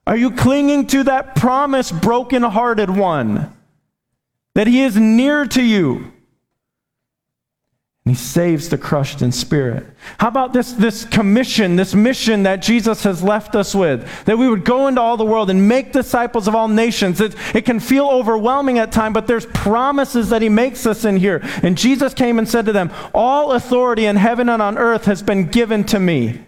Are 0.05 0.17
you 0.17 0.33
clinging 0.33 0.89
to 0.89 1.05
that 1.05 1.37
promise, 1.37 1.93
brokenhearted 1.93 2.91
one? 2.91 3.55
That 4.55 4.67
He 4.67 4.83
is 4.83 4.97
near 4.97 5.47
to 5.47 5.63
you? 5.63 6.13
He 8.09 8.15
saves 8.15 8.69
the 8.69 8.79
crushed 8.79 9.23
in 9.23 9.33
spirit. 9.33 9.85
How 10.19 10.29
about 10.29 10.53
this, 10.53 10.73
this 10.73 11.05
commission, 11.05 11.77
this 11.77 11.95
mission 11.95 12.45
that 12.45 12.63
Jesus 12.63 13.03
has 13.03 13.23
left 13.23 13.57
us 13.57 13.75
with? 13.75 14.25
That 14.25 14.39
we 14.39 14.49
would 14.49 14.65
go 14.65 14.87
into 14.87 15.01
all 15.01 15.17
the 15.17 15.25
world 15.25 15.51
and 15.51 15.69
make 15.69 15.93
disciples 15.93 16.47
of 16.47 16.55
all 16.55 16.69
nations. 16.69 17.21
It, 17.21 17.35
it 17.55 17.65
can 17.65 17.81
feel 17.81 18.09
overwhelming 18.09 18.79
at 18.79 18.93
times, 18.93 19.15
but 19.15 19.27
there's 19.27 19.47
promises 19.47 20.31
that 20.31 20.43
he 20.43 20.49
makes 20.49 20.87
us 20.87 21.05
in 21.05 21.17
here. 21.17 21.41
And 21.63 21.77
Jesus 21.77 22.15
came 22.15 22.39
and 22.39 22.49
said 22.49 22.67
to 22.67 22.73
them, 22.73 22.93
All 23.13 23.53
authority 23.53 24.07
in 24.07 24.17
heaven 24.17 24.49
and 24.49 24.63
on 24.63 24.79
earth 24.79 25.07
has 25.07 25.23
been 25.23 25.49
given 25.49 25.85
to 25.85 25.99
me. 25.99 26.45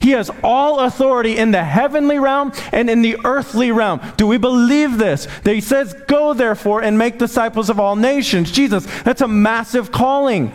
He 0.00 0.10
has 0.10 0.30
all 0.42 0.80
authority 0.80 1.36
in 1.36 1.50
the 1.50 1.64
heavenly 1.64 2.18
realm 2.18 2.52
and 2.72 2.88
in 2.88 3.02
the 3.02 3.18
earthly 3.24 3.72
realm. 3.72 4.00
Do 4.16 4.26
we 4.26 4.38
believe 4.38 4.98
this? 4.98 5.26
That 5.42 5.54
he 5.54 5.60
says, 5.60 5.94
Go 6.06 6.34
therefore 6.34 6.82
and 6.82 6.98
make 6.98 7.18
disciples 7.18 7.68
of 7.70 7.80
all 7.80 7.96
nations. 7.96 8.52
Jesus, 8.52 8.86
that's 9.02 9.22
a 9.22 9.28
massive 9.28 9.90
calling. 9.90 10.52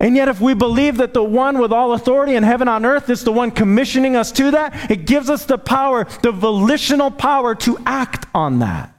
And 0.00 0.14
yet, 0.14 0.28
if 0.28 0.40
we 0.40 0.54
believe 0.54 0.98
that 0.98 1.12
the 1.12 1.24
one 1.24 1.58
with 1.58 1.72
all 1.72 1.92
authority 1.92 2.36
in 2.36 2.44
heaven 2.44 2.68
on 2.68 2.84
earth 2.84 3.10
is 3.10 3.24
the 3.24 3.32
one 3.32 3.50
commissioning 3.50 4.14
us 4.14 4.30
to 4.32 4.52
that, 4.52 4.90
it 4.90 5.06
gives 5.06 5.28
us 5.28 5.44
the 5.44 5.58
power, 5.58 6.06
the 6.22 6.30
volitional 6.30 7.10
power 7.10 7.54
to 7.56 7.78
act 7.84 8.26
on 8.32 8.60
that. 8.60 8.94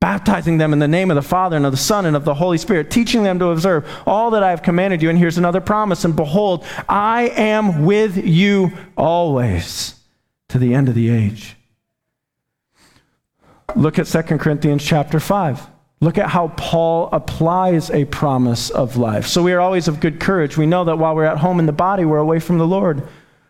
Baptizing 0.00 0.58
them 0.58 0.72
in 0.72 0.80
the 0.80 0.88
name 0.88 1.12
of 1.12 1.14
the 1.14 1.22
Father 1.22 1.56
and 1.56 1.64
of 1.64 1.72
the 1.72 1.78
Son 1.78 2.06
and 2.06 2.16
of 2.16 2.24
the 2.24 2.34
Holy 2.34 2.58
Spirit, 2.58 2.90
teaching 2.90 3.22
them 3.22 3.38
to 3.38 3.46
observe 3.46 3.88
all 4.04 4.32
that 4.32 4.42
I 4.42 4.50
have 4.50 4.62
commanded 4.62 5.00
you. 5.00 5.10
And 5.10 5.18
here's 5.18 5.38
another 5.38 5.60
promise. 5.60 6.04
And 6.04 6.16
behold, 6.16 6.64
I 6.88 7.28
am 7.36 7.84
with 7.84 8.16
you 8.16 8.72
always 8.96 9.94
to 10.48 10.58
the 10.58 10.74
end 10.74 10.88
of 10.88 10.96
the 10.96 11.08
age. 11.08 11.56
Look 13.76 13.98
at 13.98 14.06
2 14.06 14.22
Corinthians 14.38 14.84
chapter 14.84 15.20
5. 15.20 15.75
Look 16.00 16.18
at 16.18 16.28
how 16.28 16.48
Paul 16.56 17.08
applies 17.12 17.90
a 17.90 18.04
promise 18.04 18.68
of 18.68 18.96
life. 18.96 19.26
So 19.26 19.42
we 19.42 19.52
are 19.52 19.60
always 19.60 19.88
of 19.88 19.98
good 19.98 20.20
courage. 20.20 20.56
We 20.56 20.66
know 20.66 20.84
that 20.84 20.98
while 20.98 21.14
we're 21.14 21.24
at 21.24 21.38
home 21.38 21.58
in 21.58 21.66
the 21.66 21.72
body, 21.72 22.04
we're 22.04 22.18
away 22.18 22.38
from 22.38 22.58
the 22.58 22.66
Lord. 22.66 23.02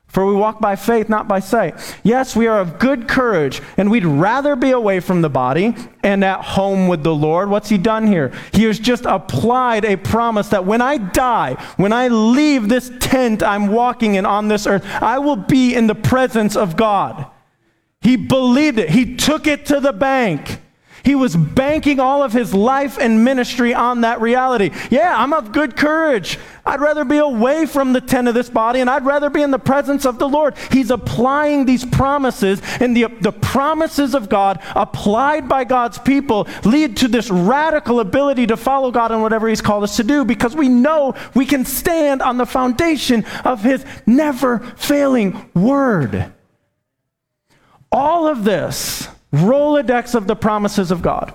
For 0.06 0.24
we 0.24 0.34
walk 0.34 0.60
by 0.60 0.76
faith, 0.76 1.08
not 1.08 1.26
by 1.26 1.40
sight. 1.40 1.74
Yes, 2.04 2.36
we 2.36 2.46
are 2.46 2.60
of 2.60 2.78
good 2.78 3.08
courage, 3.08 3.60
and 3.76 3.90
we'd 3.90 4.04
rather 4.04 4.54
be 4.54 4.70
away 4.70 5.00
from 5.00 5.20
the 5.20 5.28
body 5.28 5.74
and 6.04 6.24
at 6.24 6.42
home 6.42 6.86
with 6.86 7.02
the 7.02 7.14
Lord. 7.14 7.50
What's 7.50 7.68
he 7.68 7.76
done 7.76 8.06
here? 8.06 8.32
He 8.52 8.64
has 8.64 8.78
just 8.78 9.04
applied 9.04 9.84
a 9.84 9.96
promise 9.96 10.48
that 10.50 10.64
when 10.64 10.80
I 10.80 10.98
die, 10.98 11.54
when 11.76 11.92
I 11.92 12.08
leave 12.08 12.68
this 12.68 12.92
tent 13.00 13.42
I'm 13.42 13.66
walking 13.66 14.14
in 14.14 14.24
on 14.24 14.46
this 14.46 14.66
earth, 14.66 14.86
I 15.02 15.18
will 15.18 15.36
be 15.36 15.74
in 15.74 15.88
the 15.88 15.94
presence 15.96 16.56
of 16.56 16.76
God. 16.76 17.26
He 18.00 18.16
believed 18.16 18.78
it, 18.78 18.90
he 18.90 19.16
took 19.16 19.48
it 19.48 19.66
to 19.66 19.80
the 19.80 19.92
bank. 19.92 20.60
He 21.06 21.14
was 21.14 21.36
banking 21.36 22.00
all 22.00 22.24
of 22.24 22.32
his 22.32 22.52
life 22.52 22.98
and 22.98 23.24
ministry 23.24 23.72
on 23.72 24.00
that 24.00 24.20
reality. 24.20 24.72
Yeah, 24.90 25.14
I'm 25.16 25.32
of 25.32 25.52
good 25.52 25.76
courage. 25.76 26.36
I'd 26.64 26.80
rather 26.80 27.04
be 27.04 27.18
away 27.18 27.66
from 27.66 27.92
the 27.92 28.00
tent 28.00 28.26
of 28.26 28.34
this 28.34 28.50
body 28.50 28.80
and 28.80 28.90
I'd 28.90 29.06
rather 29.06 29.30
be 29.30 29.40
in 29.40 29.52
the 29.52 29.58
presence 29.60 30.04
of 30.04 30.18
the 30.18 30.28
Lord. 30.28 30.56
He's 30.72 30.90
applying 30.90 31.64
these 31.64 31.84
promises, 31.84 32.60
and 32.80 32.96
the, 32.96 33.06
the 33.20 33.30
promises 33.30 34.16
of 34.16 34.28
God 34.28 34.60
applied 34.74 35.48
by 35.48 35.62
God's 35.62 35.96
people 36.00 36.48
lead 36.64 36.96
to 36.96 37.06
this 37.06 37.30
radical 37.30 38.00
ability 38.00 38.48
to 38.48 38.56
follow 38.56 38.90
God 38.90 39.12
in 39.12 39.20
whatever 39.20 39.46
He's 39.46 39.62
called 39.62 39.84
us 39.84 39.94
to 39.98 40.02
do 40.02 40.24
because 40.24 40.56
we 40.56 40.68
know 40.68 41.14
we 41.36 41.46
can 41.46 41.64
stand 41.64 42.20
on 42.20 42.36
the 42.36 42.46
foundation 42.46 43.24
of 43.44 43.62
His 43.62 43.84
never 44.06 44.58
failing 44.58 45.50
word. 45.54 46.32
All 47.92 48.26
of 48.26 48.42
this 48.42 49.06
Rolodex 49.36 50.14
of 50.14 50.26
the 50.26 50.36
promises 50.36 50.90
of 50.90 51.02
God. 51.02 51.34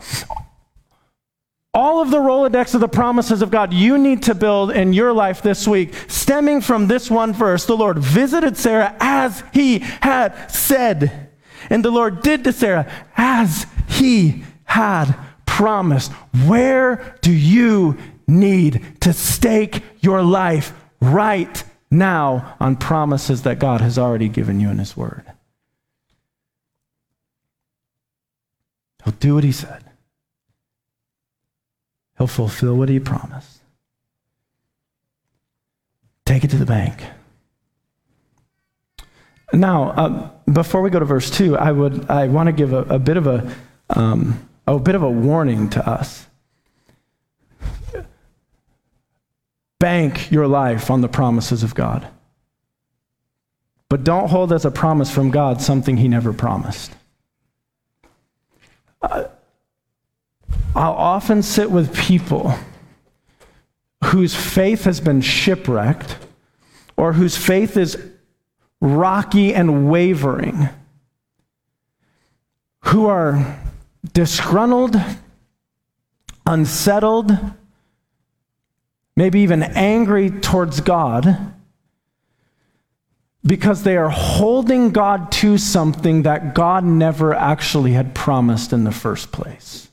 All 1.73 2.01
of 2.01 2.11
the 2.11 2.17
Rolodex 2.17 2.75
of 2.75 2.81
the 2.81 2.89
promises 2.89 3.41
of 3.41 3.49
God 3.49 3.73
you 3.73 3.97
need 3.97 4.23
to 4.23 4.35
build 4.35 4.71
in 4.71 4.91
your 4.91 5.13
life 5.13 5.41
this 5.41 5.65
week, 5.65 5.93
stemming 6.07 6.59
from 6.59 6.87
this 6.87 7.09
one 7.09 7.31
verse. 7.31 7.65
The 7.65 7.77
Lord 7.77 7.97
visited 7.97 8.57
Sarah 8.57 8.95
as 8.99 9.43
he 9.53 9.79
had 9.79 10.51
said. 10.51 11.29
And 11.69 11.85
the 11.85 11.91
Lord 11.91 12.21
did 12.21 12.43
to 12.43 12.51
Sarah 12.51 12.91
as 13.15 13.67
he 13.87 14.43
had 14.65 15.15
promised. 15.45 16.11
Where 16.45 17.17
do 17.21 17.31
you 17.31 17.97
need 18.27 18.97
to 19.01 19.13
stake 19.13 19.81
your 20.01 20.23
life 20.23 20.73
right 20.99 21.63
now 21.89 22.57
on 22.59 22.75
promises 22.75 23.43
that 23.43 23.59
God 23.59 23.79
has 23.79 23.97
already 23.97 24.27
given 24.27 24.59
you 24.59 24.69
in 24.69 24.79
his 24.79 24.97
word? 24.97 25.30
He'll 29.03 29.13
do 29.13 29.35
what 29.35 29.43
he 29.43 29.51
said. 29.51 29.83
He'll 32.17 32.27
fulfill 32.27 32.75
what 32.75 32.89
he 32.89 32.99
promised. 32.99 33.59
Take 36.25 36.43
it 36.43 36.49
to 36.51 36.57
the 36.57 36.65
bank. 36.65 37.01
Now, 39.53 39.89
uh, 39.89 40.29
before 40.51 40.81
we 40.81 40.89
go 40.89 40.99
to 40.99 41.05
verse 41.05 41.29
two, 41.29 41.57
I 41.57 41.71
would 41.71 42.09
I 42.09 42.27
want 42.27 42.47
to 42.47 42.53
give 42.53 42.73
a, 42.73 42.83
a, 42.83 42.99
bit 42.99 43.17
of 43.17 43.27
a 43.27 43.53
um, 43.89 44.47
a 44.65 44.79
bit 44.79 44.95
of 44.95 45.03
a 45.03 45.09
warning 45.09 45.69
to 45.71 45.85
us. 45.85 46.27
Bank 49.79 50.31
your 50.31 50.47
life 50.47 50.91
on 50.91 51.01
the 51.01 51.09
promises 51.09 51.63
of 51.63 51.73
God, 51.73 52.07
but 53.89 54.03
don't 54.03 54.29
hold 54.29 54.53
as 54.53 54.63
a 54.63 54.71
promise 54.71 55.11
from 55.11 55.31
God 55.31 55.61
something 55.61 55.97
He 55.97 56.07
never 56.07 56.31
promised. 56.31 56.91
I'll 59.01 59.33
often 60.75 61.41
sit 61.41 61.69
with 61.69 61.95
people 61.95 62.53
whose 64.05 64.35
faith 64.35 64.85
has 64.85 64.99
been 64.99 65.21
shipwrecked 65.21 66.17
or 66.97 67.13
whose 67.13 67.37
faith 67.37 67.77
is 67.77 67.97
rocky 68.79 69.53
and 69.53 69.89
wavering, 69.89 70.69
who 72.85 73.07
are 73.07 73.59
disgruntled, 74.13 74.99
unsettled, 76.45 77.31
maybe 79.15 79.41
even 79.41 79.63
angry 79.63 80.29
towards 80.29 80.81
God 80.81 81.53
because 83.43 83.83
they 83.83 83.97
are 83.97 84.09
holding 84.09 84.91
God 84.91 85.31
to 85.33 85.57
something 85.57 86.23
that 86.23 86.53
God 86.53 86.83
never 86.83 87.33
actually 87.33 87.93
had 87.93 88.13
promised 88.13 88.71
in 88.71 88.83
the 88.83 88.91
first 88.91 89.31
place. 89.31 89.89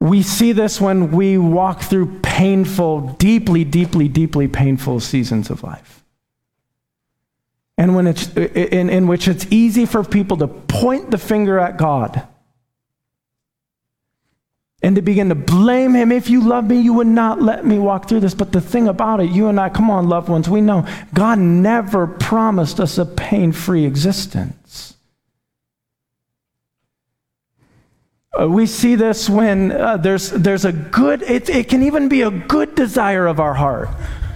We 0.00 0.22
see 0.22 0.52
this 0.52 0.80
when 0.80 1.10
we 1.10 1.38
walk 1.38 1.82
through 1.82 2.20
painful, 2.20 3.14
deeply, 3.18 3.64
deeply, 3.64 4.06
deeply 4.06 4.46
painful 4.46 5.00
seasons 5.00 5.50
of 5.50 5.62
life. 5.62 6.04
And 7.76 7.94
when 7.94 8.06
it's 8.06 8.28
in, 8.36 8.90
in 8.90 9.06
which 9.06 9.28
it's 9.28 9.46
easy 9.50 9.86
for 9.86 10.04
people 10.04 10.36
to 10.38 10.46
point 10.46 11.10
the 11.10 11.18
finger 11.18 11.58
at 11.58 11.78
God 11.78 12.27
and 14.82 14.94
to 14.96 15.02
begin 15.02 15.28
to 15.28 15.34
blame 15.34 15.94
him. 15.94 16.12
If 16.12 16.30
you 16.30 16.40
love 16.40 16.68
me, 16.68 16.80
you 16.80 16.92
would 16.94 17.06
not 17.08 17.42
let 17.42 17.66
me 17.66 17.78
walk 17.78 18.08
through 18.08 18.20
this. 18.20 18.34
But 18.34 18.52
the 18.52 18.60
thing 18.60 18.88
about 18.88 19.20
it, 19.20 19.30
you 19.30 19.48
and 19.48 19.58
I, 19.58 19.68
come 19.68 19.90
on, 19.90 20.08
loved 20.08 20.28
ones, 20.28 20.48
we 20.48 20.60
know 20.60 20.86
God 21.12 21.38
never 21.38 22.06
promised 22.06 22.78
us 22.78 22.96
a 22.98 23.04
pain 23.04 23.52
free 23.52 23.84
existence. 23.84 24.94
Uh, 28.38 28.48
we 28.48 28.66
see 28.66 28.94
this 28.94 29.28
when 29.28 29.72
uh, 29.72 29.96
there's, 29.96 30.30
there's 30.30 30.64
a 30.64 30.72
good, 30.72 31.22
it, 31.22 31.48
it 31.48 31.68
can 31.68 31.82
even 31.82 32.08
be 32.08 32.22
a 32.22 32.30
good 32.30 32.74
desire 32.76 33.26
of 33.26 33.40
our 33.40 33.54
heart. 33.54 33.88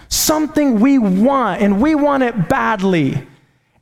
Something 0.09 0.81
we 0.81 0.99
want, 0.99 1.63
and 1.63 1.81
we 1.81 1.95
want 1.95 2.25
it 2.25 2.49
badly. 2.49 3.27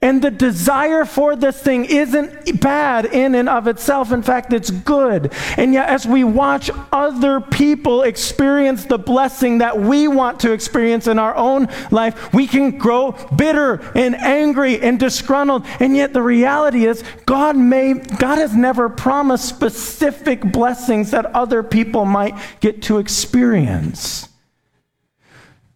And 0.02 0.22
the 0.22 0.30
desire 0.30 1.04
for 1.04 1.36
this 1.36 1.60
thing 1.60 1.84
isn't 1.84 2.58
bad 2.58 3.04
in 3.04 3.34
and 3.34 3.50
of 3.50 3.66
itself. 3.66 4.12
In 4.12 4.22
fact, 4.22 4.50
it's 4.54 4.70
good. 4.70 5.30
And 5.58 5.74
yet, 5.74 5.90
as 5.90 6.06
we 6.06 6.24
watch 6.24 6.70
other 6.90 7.42
people 7.42 8.02
experience 8.02 8.86
the 8.86 8.96
blessing 8.96 9.58
that 9.58 9.78
we 9.78 10.08
want 10.08 10.40
to 10.40 10.52
experience 10.52 11.06
in 11.06 11.18
our 11.18 11.36
own 11.36 11.68
life, 11.90 12.32
we 12.32 12.46
can 12.46 12.78
grow 12.78 13.12
bitter 13.36 13.74
and 13.94 14.14
angry 14.14 14.80
and 14.80 14.98
disgruntled. 14.98 15.66
And 15.80 15.94
yet, 15.94 16.14
the 16.14 16.22
reality 16.22 16.86
is, 16.86 17.04
God, 17.26 17.58
may, 17.58 17.92
God 17.92 18.38
has 18.38 18.56
never 18.56 18.88
promised 18.88 19.50
specific 19.50 20.40
blessings 20.40 21.10
that 21.10 21.26
other 21.26 21.62
people 21.62 22.06
might 22.06 22.34
get 22.60 22.80
to 22.84 22.96
experience. 22.96 24.30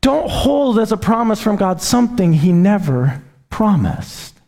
Don't 0.01 0.31
hold 0.31 0.79
as 0.79 0.93
a 0.93 0.97
promise 0.97 1.43
from 1.43 1.57
God 1.57 1.83
something 1.83 2.33
He 2.33 2.53
never 2.53 3.23
promised. 3.55 4.41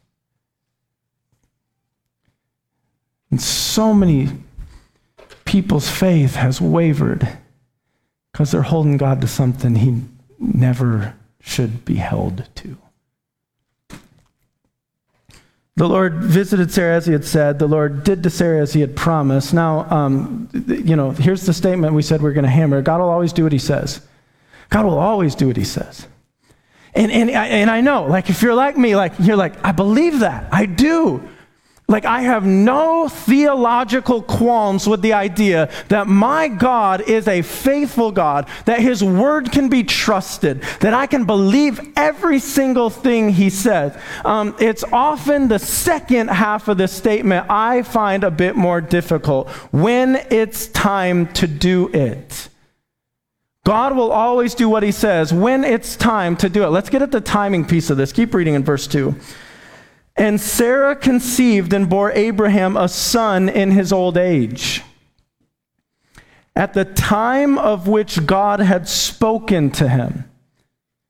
And 3.30 3.40
so 3.40 3.94
many 3.94 4.30
people's 5.44 5.88
faith 5.88 6.34
has 6.34 6.60
wavered 6.60 7.38
because 8.32 8.50
they're 8.50 8.62
holding 8.62 8.96
God 8.96 9.20
to 9.20 9.28
something 9.28 9.76
he 9.76 10.02
never 10.40 11.14
should 11.40 11.84
be 11.84 11.94
held 11.94 12.48
to. 12.56 12.76
The 15.76 15.88
Lord 15.88 16.14
visited 16.14 16.72
Sarah 16.72 16.96
as 16.96 17.06
he 17.06 17.12
had 17.12 17.24
said. 17.24 17.60
The 17.60 17.68
Lord 17.68 18.02
did 18.02 18.24
to 18.24 18.30
Sarah 18.30 18.60
as 18.60 18.72
he 18.72 18.80
had 18.80 18.96
promised. 18.96 19.54
Now, 19.54 19.88
um, 19.88 20.48
you 20.66 20.96
know, 20.96 21.12
here's 21.12 21.46
the 21.46 21.54
statement 21.54 21.94
we 21.94 22.02
said 22.02 22.22
we 22.22 22.30
are 22.30 22.32
going 22.32 22.42
to 22.42 22.50
hammer 22.50 22.82
God 22.82 22.98
will 22.98 23.10
always 23.10 23.32
do 23.32 23.44
what 23.44 23.52
he 23.52 23.60
says. 23.60 24.00
God 24.68 24.84
will 24.84 24.98
always 24.98 25.36
do 25.36 25.46
what 25.46 25.56
he 25.56 25.64
says. 25.64 26.08
And, 26.96 27.12
and, 27.12 27.30
and 27.30 27.70
I 27.70 27.82
know, 27.82 28.06
like, 28.06 28.30
if 28.30 28.40
you're 28.40 28.54
like 28.54 28.78
me, 28.78 28.96
like, 28.96 29.12
you're 29.18 29.36
like, 29.36 29.62
I 29.62 29.72
believe 29.72 30.20
that. 30.20 30.48
I 30.50 30.64
do. 30.64 31.28
Like, 31.88 32.04
I 32.04 32.22
have 32.22 32.44
no 32.44 33.06
theological 33.08 34.20
qualms 34.22 34.88
with 34.88 35.02
the 35.02 35.12
idea 35.12 35.70
that 35.88 36.08
my 36.08 36.48
God 36.48 37.02
is 37.02 37.28
a 37.28 37.42
faithful 37.42 38.10
God, 38.10 38.48
that 38.64 38.80
His 38.80 39.04
word 39.04 39.52
can 39.52 39.68
be 39.68 39.84
trusted, 39.84 40.62
that 40.80 40.94
I 40.94 41.06
can 41.06 41.26
believe 41.26 41.80
every 41.94 42.40
single 42.40 42.90
thing 42.90 43.28
He 43.28 43.50
says. 43.50 43.96
Um, 44.24 44.56
it's 44.58 44.82
often 44.84 45.46
the 45.46 45.60
second 45.60 46.28
half 46.28 46.66
of 46.66 46.78
the 46.78 46.88
statement 46.88 47.46
I 47.48 47.82
find 47.82 48.24
a 48.24 48.32
bit 48.32 48.56
more 48.56 48.80
difficult 48.80 49.48
when 49.70 50.16
it's 50.30 50.66
time 50.68 51.32
to 51.34 51.46
do 51.46 51.88
it. 51.92 52.48
God 53.66 53.96
will 53.96 54.12
always 54.12 54.54
do 54.54 54.68
what 54.68 54.84
He 54.84 54.92
says 54.92 55.34
when 55.34 55.64
it's 55.64 55.96
time 55.96 56.36
to 56.36 56.48
do 56.48 56.62
it. 56.62 56.68
Let's 56.68 56.88
get 56.88 57.02
at 57.02 57.10
the 57.10 57.20
timing 57.20 57.64
piece 57.64 57.90
of 57.90 57.96
this. 57.96 58.12
Keep 58.12 58.32
reading 58.32 58.54
in 58.54 58.62
verse 58.62 58.86
2. 58.86 59.16
And 60.14 60.40
Sarah 60.40 60.94
conceived 60.94 61.72
and 61.72 61.90
bore 61.90 62.12
Abraham 62.12 62.76
a 62.76 62.88
son 62.88 63.48
in 63.48 63.72
his 63.72 63.92
old 63.92 64.16
age. 64.16 64.82
At 66.54 66.74
the 66.74 66.84
time 66.84 67.58
of 67.58 67.88
which 67.88 68.24
God 68.24 68.60
had 68.60 68.88
spoken 68.88 69.72
to 69.72 69.88
him. 69.88 70.30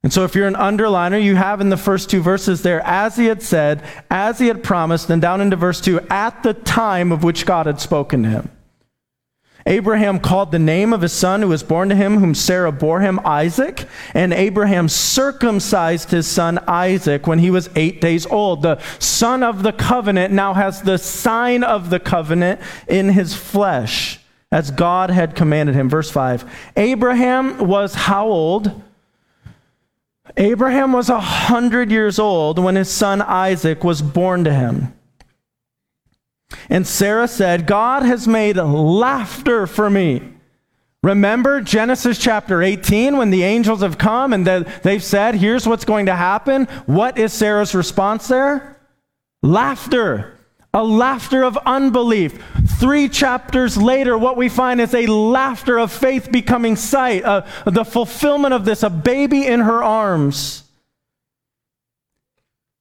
And 0.03 0.11
so, 0.11 0.25
if 0.25 0.35
you're 0.35 0.49
an 0.49 0.55
underliner, 0.55 1.23
you 1.23 1.37
have 1.37 1.61
in 1.61 1.69
the 1.69 1.77
first 1.77 2.09
two 2.09 2.23
verses 2.23 2.63
there, 2.63 2.81
as 2.87 3.17
he 3.17 3.27
had 3.27 3.43
said, 3.43 3.83
as 4.11 4.39
he 4.39 4.47
had 4.47 4.65
promised, 4.65 5.11
and 5.11 5.21
down 5.21 5.43
into 5.43 5.57
verse 5.57 5.83
2, 5.83 6.01
at 6.09 6.43
the 6.43 6.55
time 6.55 7.13
of 7.13 7.23
which 7.23 7.45
God 7.45 7.67
had 7.67 7.83
spoken 7.83 8.23
to 8.23 8.31
him. 8.31 8.56
Abraham 9.67 10.21
called 10.21 10.53
the 10.53 10.61
name 10.61 10.93
of 10.93 11.01
his 11.01 11.13
son 11.13 11.43
who 11.43 11.49
was 11.49 11.65
born 11.65 11.89
to 11.89 11.97
him, 11.97 12.19
whom 12.19 12.35
Sarah 12.35 12.71
bore 12.71 13.01
him, 13.01 13.19
Isaac. 13.25 13.87
And 14.15 14.33
Abraham 14.33 14.89
circumcised 14.89 16.13
his 16.13 16.29
son 16.29 16.59
Isaac 16.69 17.27
when 17.27 17.41
he 17.41 17.51
was 17.51 17.69
eight 17.75 18.01
days 18.01 18.27
old. 18.27 18.63
The 18.63 18.81
son 19.01 19.43
of 19.43 19.65
the 19.65 19.73
covenant 19.73 20.33
now 20.33 20.55
has 20.55 20.83
the 20.83 20.99
sign 20.99 21.65
of 21.65 21.91
the 21.91 21.99
covenant 21.99 22.61
in 22.87 23.09
his 23.09 23.35
flesh, 23.35 24.21
as 24.53 24.71
God 24.71 25.11
had 25.11 25.35
commanded 25.35 25.75
him. 25.75 25.89
Verse 25.89 26.11
5 26.11 26.45
Abraham 26.77 27.59
was 27.59 27.95
how 27.95 28.29
old? 28.29 28.83
Abraham 30.37 30.93
was 30.93 31.09
a 31.09 31.21
hundred 31.21 31.91
years 31.91 32.19
old 32.19 32.59
when 32.59 32.77
his 32.77 32.91
son 32.91 33.21
Isaac 33.23 33.83
was 33.83 34.03
born 34.03 34.45
to 34.45 34.53
him. 34.53 34.93
And 36.69 36.87
Sarah 36.87 37.29
said, 37.29 37.67
God 37.67 38.03
has 38.03 38.27
made 38.29 38.57
laughter 38.57 39.67
for 39.67 39.91
me. 39.91 40.23
Remember 41.03 41.61
Genesis 41.61 42.19
chapter 42.19 42.63
18 42.63 43.17
when 43.17 43.31
the 43.31 43.45
angels 43.45 43.81
have 43.83 43.99
come 43.99 44.33
and 44.33 44.45
they've 44.47 45.05
said, 45.05 45.37
Here's 45.37 45.67
what's 45.67 45.85
going 45.85 46.07
to 46.07 46.17
happen? 46.17 46.65
What 46.87 47.19
is 47.19 47.33
Sarah's 47.33 47.75
response 47.75 48.27
there? 48.27 48.81
Laughter. 49.43 50.33
A 50.75 50.83
laughter 50.83 51.43
of 51.43 51.57
unbelief. 51.59 52.43
Three 52.81 53.09
chapters 53.09 53.79
later, 53.79 54.19
what 54.19 54.37
we 54.37 54.49
find 54.49 54.81
is 54.81 54.95
a 54.95 55.07
laughter 55.07 55.79
of 55.79 55.91
faith 55.91 56.31
becoming 56.31 56.77
sight, 56.77 57.25
uh, 57.25 57.47
the 57.65 57.85
fulfillment 57.85 58.53
of 58.53 58.65
this, 58.65 58.83
a 58.83 58.91
baby 58.91 59.47
in 59.47 59.61
her 59.61 59.83
arms. 59.83 60.66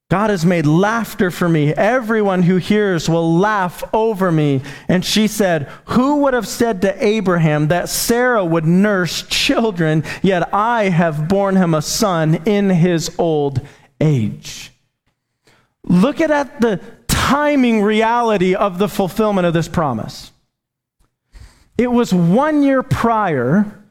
God 0.08 0.30
has 0.30 0.46
made 0.46 0.66
laughter 0.66 1.32
for 1.32 1.48
me. 1.48 1.74
Everyone 1.74 2.44
who 2.44 2.56
hears 2.56 3.08
will 3.08 3.38
laugh 3.38 3.82
over 3.92 4.30
me. 4.30 4.62
And 4.86 5.04
she 5.04 5.26
said, 5.26 5.68
Who 5.86 6.18
would 6.18 6.34
have 6.34 6.46
said 6.46 6.82
to 6.82 7.04
Abraham 7.04 7.68
that 7.68 7.88
Sarah 7.88 8.44
would 8.44 8.64
nurse 8.64 9.24
children, 9.24 10.04
yet 10.22 10.54
I 10.54 10.90
have 10.90 11.26
borne 11.26 11.56
him 11.56 11.74
a 11.74 11.82
son 11.82 12.36
in 12.44 12.70
his 12.70 13.10
old 13.18 13.66
age? 14.00 14.70
Look 15.82 16.20
at 16.20 16.60
the 16.60 16.80
timing 17.08 17.82
reality 17.82 18.54
of 18.54 18.78
the 18.78 18.88
fulfillment 18.88 19.46
of 19.46 19.54
this 19.54 19.68
promise. 19.68 20.30
It 21.76 21.90
was 21.90 22.14
one 22.14 22.62
year 22.62 22.84
prior 22.84 23.82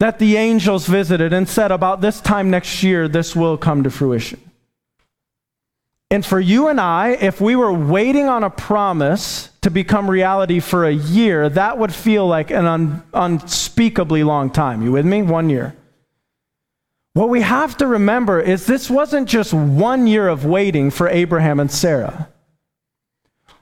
that 0.00 0.18
the 0.18 0.36
angels 0.36 0.86
visited 0.86 1.32
and 1.32 1.48
said, 1.48 1.70
About 1.70 2.00
this 2.00 2.20
time 2.20 2.50
next 2.50 2.82
year, 2.82 3.06
this 3.06 3.36
will 3.36 3.56
come 3.56 3.84
to 3.84 3.90
fruition. 3.90 4.49
And 6.10 6.26
for 6.26 6.40
you 6.40 6.66
and 6.66 6.80
I, 6.80 7.10
if 7.20 7.40
we 7.40 7.54
were 7.54 7.72
waiting 7.72 8.28
on 8.28 8.42
a 8.42 8.50
promise 8.50 9.48
to 9.60 9.70
become 9.70 10.10
reality 10.10 10.58
for 10.58 10.84
a 10.84 10.92
year, 10.92 11.48
that 11.50 11.78
would 11.78 11.94
feel 11.94 12.26
like 12.26 12.50
an 12.50 12.66
un- 12.66 13.02
unspeakably 13.14 14.24
long 14.24 14.50
time. 14.50 14.82
You 14.82 14.90
with 14.92 15.06
me? 15.06 15.22
One 15.22 15.48
year. 15.48 15.76
What 17.12 17.28
we 17.28 17.42
have 17.42 17.76
to 17.78 17.86
remember 17.86 18.40
is 18.40 18.66
this 18.66 18.90
wasn't 18.90 19.28
just 19.28 19.52
one 19.52 20.06
year 20.06 20.28
of 20.28 20.44
waiting 20.44 20.90
for 20.90 21.08
Abraham 21.08 21.60
and 21.60 21.70
Sarah. 21.70 22.28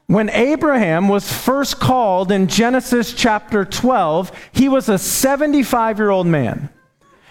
When 0.07 0.31
Abraham 0.31 1.09
was 1.09 1.31
first 1.31 1.79
called 1.79 2.33
in 2.33 2.47
Genesis 2.47 3.13
chapter 3.13 3.67
12, 3.67 4.33
he 4.53 4.69
was 4.71 4.89
a 4.89 4.97
75 4.97 5.99
year 5.99 6.11
old 6.11 6.27
man. 6.27 6.71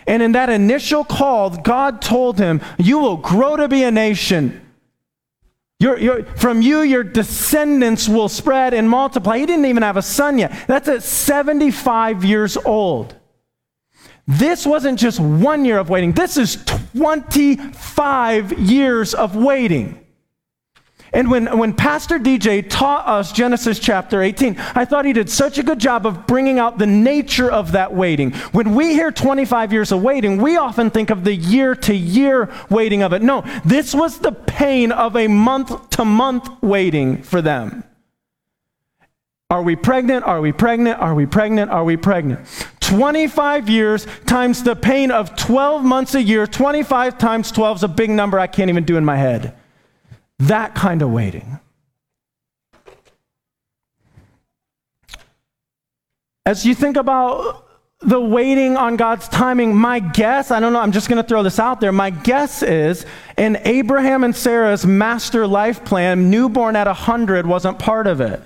And 0.06 0.22
in 0.22 0.34
that 0.34 0.50
initial 0.50 1.04
call, 1.04 1.50
God 1.50 2.02
told 2.02 2.38
him, 2.38 2.62
You 2.78 3.00
will 3.00 3.18
grow 3.18 3.56
to 3.56 3.68
be 3.68 3.84
a 3.84 3.92
nation. 3.92 4.67
From 5.80 6.62
you, 6.62 6.82
your 6.82 7.04
descendants 7.04 8.10
will 8.10 8.30
spread 8.30 8.74
and 8.74 8.90
multiply. 8.90 9.38
He 9.38 9.46
didn't 9.46 9.66
even 9.66 9.84
have 9.84 9.98
a 9.98 10.02
son 10.02 10.40
yet. 10.40 10.66
That's 10.68 10.88
at 10.88 11.04
75 11.04 12.26
years 12.26 12.58
old. 12.58 13.16
This 14.28 14.66
wasn't 14.66 15.00
just 15.00 15.20
one 15.20 15.64
year 15.66 15.78
of 15.78 15.90
waiting, 15.90 16.12
this 16.12 16.36
is 16.36 16.64
25 16.66 18.60
years 18.60 19.14
of 19.14 19.36
waiting. 19.36 20.07
And 21.14 21.32
when, 21.32 21.58
when 21.58 21.74
Pastor 21.74 22.20
DJ 22.20 22.68
taught 22.68 23.08
us 23.08 23.32
Genesis 23.32 23.80
chapter 23.80 24.22
18, 24.22 24.58
I 24.76 24.86
thought 24.86 25.06
he 25.06 25.14
did 25.14 25.30
such 25.30 25.58
a 25.58 25.64
good 25.64 25.80
job 25.80 26.06
of 26.06 26.28
bringing 26.28 26.60
out 26.60 26.78
the 26.78 26.86
nature 26.86 27.50
of 27.50 27.72
that 27.72 27.94
waiting. 27.94 28.32
When 28.52 28.76
we 28.76 28.94
hear 28.94 29.12
25 29.12 29.72
years 29.72 29.92
of 29.92 30.02
waiting, 30.02 30.42
we 30.42 30.58
often 30.58 30.90
think 30.90 31.10
of 31.10 31.24
the 31.24 31.34
year 31.34 31.76
to 31.76 31.96
year 31.96 32.54
waiting 32.70 33.04
of 33.04 33.14
it. 33.14 33.22
No, 33.22 33.44
this 33.64 33.96
was 33.96 34.20
the 34.20 34.32
pain 34.32 34.92
of 34.92 35.16
a 35.16 35.28
month 35.28 35.90
to 35.92 36.06
month 36.06 36.50
waiting 36.62 37.24
for 37.24 37.42
them. 37.42 37.84
Are 39.50 39.64
we 39.64 39.78
pregnant? 39.78 40.26
Are 40.26 40.42
we 40.42 40.52
pregnant? 40.52 41.00
Are 41.00 41.16
we 41.16 41.26
pregnant? 41.26 41.72
Are 41.72 41.86
we 41.86 41.96
pregnant? 41.96 42.42
25 42.82 43.70
years 43.70 44.06
times 44.26 44.64
the 44.64 44.76
pain 44.76 45.10
of 45.10 45.38
12 45.38 45.86
months 45.86 46.16
a 46.16 46.22
year. 46.22 46.46
25 46.46 47.18
times 47.18 47.52
12 47.52 47.78
is 47.78 47.84
a 47.84 47.88
big 47.88 48.10
number 48.10 48.40
I 48.40 48.48
can't 48.48 48.70
even 48.70 48.84
do 48.84 48.98
in 48.98 49.06
my 49.06 49.16
head. 49.16 49.54
That 50.40 50.76
kind 50.76 51.02
of 51.02 51.12
waiting. 51.12 51.60
As 56.46 56.66
you 56.66 56.76
think 56.76 56.96
about 56.96 57.68
the 58.00 58.22
waiting 58.22 58.78
on 58.78 58.96
God's 58.96 59.28
timing, 59.28 59.76
my 59.76 60.00
guess, 60.00 60.52
I 60.52 60.60
don't 60.60 60.72
know, 60.72 60.80
I'm 60.80 60.92
just 60.92 61.10
going 61.10 61.22
to 61.22 61.28
throw 61.28 61.44
this 61.44 61.60
out 61.60 61.82
there. 61.82 61.92
My 61.92 62.10
guess 62.12 62.62
is 62.62 63.06
in 63.38 63.58
Abraham 63.66 64.24
and 64.24 64.36
Sarah's 64.36 64.86
master 64.86 65.48
life 65.48 65.84
plan, 65.84 66.30
newborn 66.30 66.76
at 66.76 66.88
100 66.88 67.48
wasn't 67.48 67.80
part 67.80 68.08
of 68.08 68.22
it. 68.22 68.42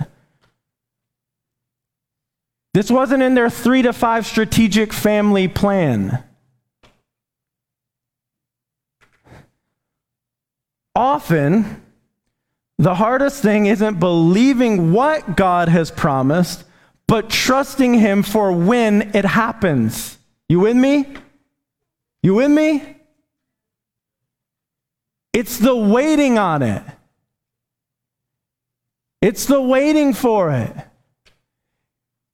This 2.74 2.90
wasn't 2.90 3.22
in 3.22 3.36
their 3.36 3.50
three 3.50 3.82
to 3.82 3.92
five 3.92 4.26
strategic 4.26 4.94
family 4.94 5.50
plan. 5.50 6.24
Often, 10.96 11.82
the 12.78 12.96
hardest 12.96 13.42
thing 13.42 13.68
isn't 13.68 14.00
believing 14.00 14.92
what 14.92 15.38
God 15.38 15.70
has 15.70 15.92
promised, 15.92 16.64
but 17.08 17.30
trusting 17.30 17.94
Him 17.94 18.24
for 18.24 18.52
when 18.52 19.12
it 19.16 19.26
happens. 19.26 20.18
You 20.50 20.60
with 20.60 20.76
me? 20.76 21.06
You 22.24 22.36
with 22.36 22.52
me? 22.52 22.98
It's 25.34 25.58
the 25.58 25.76
waiting 25.76 26.38
on 26.38 26.62
it. 26.62 26.84
It's 29.22 29.46
the 29.46 29.62
waiting 29.62 30.14
for 30.14 30.52
it. 30.52 30.76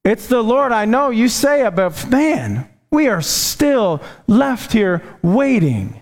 It's 0.03 0.27
the 0.27 0.41
Lord, 0.41 0.71
I 0.71 0.85
know 0.85 1.09
you 1.09 1.27
say 1.27 1.65
it, 1.65 1.75
but 1.75 2.09
man, 2.09 2.69
we 2.89 3.09
are 3.09 3.21
still 3.21 4.01
left 4.25 4.71
here 4.71 5.03
waiting. 5.21 6.01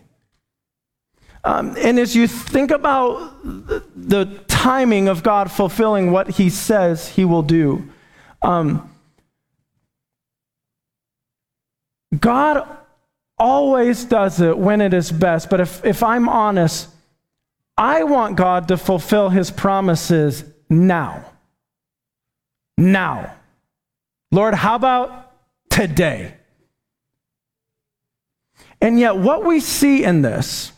Um, 1.45 1.75
and 1.77 1.99
as 1.99 2.15
you 2.15 2.27
think 2.27 2.71
about 2.71 3.43
the, 3.43 4.43
timing 4.47 5.07
of 5.07 5.21
God 5.21 5.51
fulfilling 5.51 6.11
what 6.11 6.27
he 6.27 6.49
says 6.49 7.07
he 7.09 7.23
will 7.23 7.43
do, 7.43 7.87
um, 8.41 8.89
God 12.19 12.67
always 13.37 14.05
does 14.05 14.41
it 14.41 14.57
when 14.57 14.81
it 14.81 14.91
is 14.91 15.11
best. 15.11 15.51
But 15.51 15.59
if, 15.61 15.85
if 15.85 16.01
I'm 16.01 16.27
honest, 16.27 16.89
I 17.77 18.05
want 18.05 18.37
God 18.37 18.67
to 18.69 18.77
fulfill 18.77 19.29
his 19.29 19.51
promises 19.51 20.43
now. 20.67 21.25
Now. 22.75 23.35
Lord, 24.31 24.55
how 24.55 24.73
about 24.73 25.31
today? 25.69 26.33
And 28.81 28.99
yet, 28.99 29.15
what 29.17 29.45
we 29.45 29.59
see 29.59 30.03
in 30.03 30.23
this, 30.23 30.71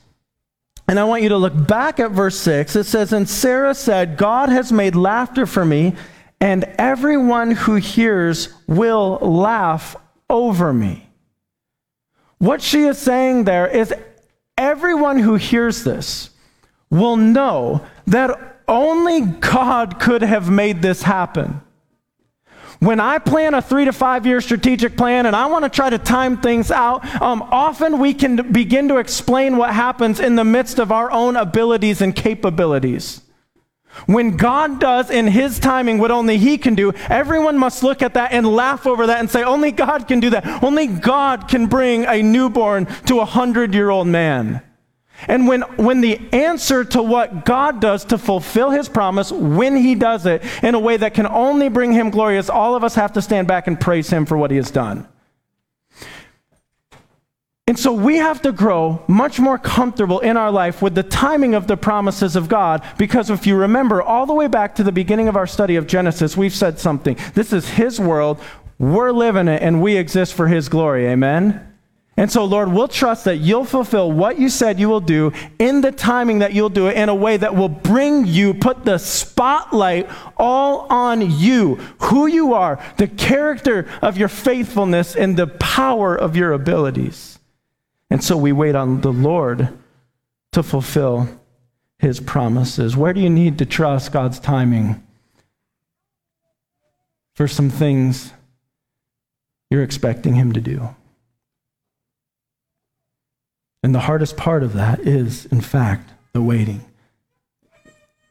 and 0.87 0.99
I 0.99 1.03
want 1.03 1.23
you 1.23 1.29
to 1.29 1.37
look 1.37 1.67
back 1.67 1.99
at 1.99 2.11
verse 2.11 2.39
6, 2.39 2.75
it 2.75 2.85
says, 2.85 3.11
And 3.11 3.27
Sarah 3.29 3.75
said, 3.75 4.17
God 4.17 4.49
has 4.49 4.71
made 4.71 4.95
laughter 4.95 5.45
for 5.45 5.65
me, 5.65 5.95
and 6.39 6.63
everyone 6.77 7.51
who 7.51 7.75
hears 7.75 8.53
will 8.67 9.17
laugh 9.17 9.95
over 10.29 10.73
me. 10.73 11.09
What 12.37 12.61
she 12.61 12.83
is 12.83 12.97
saying 12.97 13.43
there 13.43 13.67
is 13.67 13.93
everyone 14.57 15.19
who 15.19 15.35
hears 15.35 15.83
this 15.83 16.29
will 16.89 17.17
know 17.17 17.85
that 18.05 18.61
only 18.67 19.21
God 19.21 19.99
could 19.99 20.21
have 20.21 20.49
made 20.49 20.81
this 20.81 21.03
happen. 21.03 21.61
When 22.79 22.99
I 22.99 23.17
plan 23.17 23.53
a 23.53 23.61
three 23.61 23.85
to 23.85 23.93
five 23.93 24.25
year 24.25 24.39
strategic 24.39 24.95
plan 24.95 25.25
and 25.25 25.35
I 25.35 25.47
want 25.47 25.63
to 25.65 25.69
try 25.69 25.89
to 25.89 25.97
time 25.97 26.37
things 26.37 26.69
out, 26.69 27.05
um, 27.21 27.41
often 27.41 27.99
we 27.99 28.13
can 28.13 28.51
begin 28.51 28.87
to 28.89 28.97
explain 28.97 29.57
what 29.57 29.73
happens 29.73 30.19
in 30.19 30.35
the 30.35 30.43
midst 30.43 30.77
of 30.77 30.91
our 30.91 31.09
own 31.11 31.35
abilities 31.35 32.01
and 32.01 32.15
capabilities. 32.15 33.21
When 34.05 34.37
God 34.37 34.79
does 34.79 35.09
in 35.09 35.27
His 35.27 35.59
timing 35.59 35.97
what 35.97 36.11
only 36.11 36.37
He 36.37 36.59
can 36.59 36.75
do, 36.75 36.93
everyone 37.09 37.57
must 37.57 37.81
look 37.81 38.03
at 38.03 38.13
that 38.13 38.31
and 38.31 38.45
laugh 38.45 38.85
over 38.85 39.07
that 39.07 39.19
and 39.19 39.29
say, 39.29 39.43
only 39.43 39.71
God 39.71 40.07
can 40.07 40.19
do 40.19 40.29
that. 40.29 40.63
Only 40.63 40.85
God 40.85 41.47
can 41.47 41.65
bring 41.65 42.05
a 42.05 42.21
newborn 42.21 42.85
to 43.07 43.21
a 43.21 43.25
hundred 43.25 43.73
year 43.73 43.89
old 43.89 44.07
man. 44.07 44.61
And 45.27 45.47
when, 45.47 45.61
when 45.77 46.01
the 46.01 46.19
answer 46.31 46.83
to 46.85 47.01
what 47.01 47.45
God 47.45 47.81
does 47.81 48.05
to 48.05 48.17
fulfill 48.17 48.69
his 48.69 48.87
promise, 48.87 49.31
when 49.31 49.75
he 49.75 49.95
does 49.95 50.25
it 50.25 50.43
in 50.61 50.75
a 50.75 50.79
way 50.79 50.97
that 50.97 51.13
can 51.13 51.25
only 51.25 51.69
bring 51.69 51.91
him 51.91 52.11
glory, 52.11 52.37
is 52.37 52.49
all 52.49 52.75
of 52.75 52.83
us 52.83 52.95
have 52.95 53.13
to 53.13 53.21
stand 53.21 53.47
back 53.47 53.67
and 53.67 53.79
praise 53.79 54.09
him 54.09 54.25
for 54.25 54.37
what 54.37 54.51
he 54.51 54.57
has 54.57 54.69
done. 54.69 55.07
And 57.67 57.77
so 57.77 57.91
we 57.91 58.15
have 58.17 58.41
to 58.43 58.53
grow 58.53 59.03
much 59.07 59.41
more 59.41 59.57
comfortable 59.57 60.19
in 60.19 60.37
our 60.37 60.51
life 60.51 60.81
with 60.81 60.95
the 60.95 61.03
timing 61.03 61.53
of 61.53 61.67
the 61.67 61.75
promises 61.75 62.37
of 62.37 62.47
God 62.47 62.81
because 62.97 63.29
if 63.29 63.45
you 63.45 63.57
remember 63.57 64.01
all 64.01 64.25
the 64.25 64.33
way 64.33 64.47
back 64.47 64.75
to 64.75 64.83
the 64.83 64.91
beginning 64.93 65.27
of 65.27 65.35
our 65.35 65.47
study 65.47 65.75
of 65.75 65.85
Genesis, 65.85 66.37
we've 66.37 66.55
said 66.55 66.79
something. 66.79 67.17
This 67.33 67.51
is 67.51 67.67
his 67.67 67.99
world, 67.99 68.39
we're 68.79 69.11
living 69.11 69.49
it, 69.49 69.61
and 69.61 69.81
we 69.81 69.97
exist 69.97 70.33
for 70.33 70.47
his 70.47 70.69
glory. 70.69 71.07
Amen? 71.07 71.76
And 72.19 72.31
so, 72.31 72.45
Lord, 72.45 72.71
we'll 72.71 72.87
trust 72.87 73.25
that 73.25 73.37
you'll 73.37 73.63
fulfill 73.63 74.11
what 74.11 74.39
you 74.39 74.49
said 74.49 74.79
you 74.79 74.89
will 74.89 74.99
do 74.99 75.31
in 75.59 75.81
the 75.81 75.91
timing 75.91 76.39
that 76.39 76.51
you'll 76.51 76.69
do 76.69 76.87
it 76.87 76.97
in 76.97 77.09
a 77.09 77.15
way 77.15 77.37
that 77.37 77.55
will 77.55 77.69
bring 77.69 78.25
you, 78.25 78.55
put 78.55 78.83
the 78.83 78.97
spotlight 78.97 80.09
all 80.35 80.87
on 80.91 81.29
you, 81.29 81.75
who 81.99 82.25
you 82.25 82.55
are, 82.55 82.83
the 82.97 83.07
character 83.07 83.87
of 84.01 84.17
your 84.17 84.29
faithfulness, 84.29 85.15
and 85.15 85.37
the 85.37 85.45
power 85.45 86.15
of 86.15 86.35
your 86.35 86.53
abilities. 86.53 87.37
And 88.09 88.23
so 88.23 88.35
we 88.35 88.51
wait 88.51 88.73
on 88.73 89.01
the 89.01 89.13
Lord 89.13 89.77
to 90.53 90.63
fulfill 90.63 91.29
his 91.99 92.19
promises. 92.19 92.97
Where 92.97 93.13
do 93.13 93.21
you 93.21 93.29
need 93.29 93.59
to 93.59 93.65
trust 93.65 94.11
God's 94.11 94.39
timing 94.39 95.03
for 97.35 97.47
some 97.47 97.69
things 97.69 98.33
you're 99.69 99.83
expecting 99.83 100.33
him 100.33 100.53
to 100.53 100.61
do? 100.61 100.95
And 103.87 103.95
the 103.95 104.01
hardest 104.01 104.35
part 104.35 104.63
of 104.63 104.73
that 104.73 104.99
is, 104.99 105.45
in 105.45 105.61
fact, 105.61 106.11
the 106.33 106.41
waiting. 106.41 106.83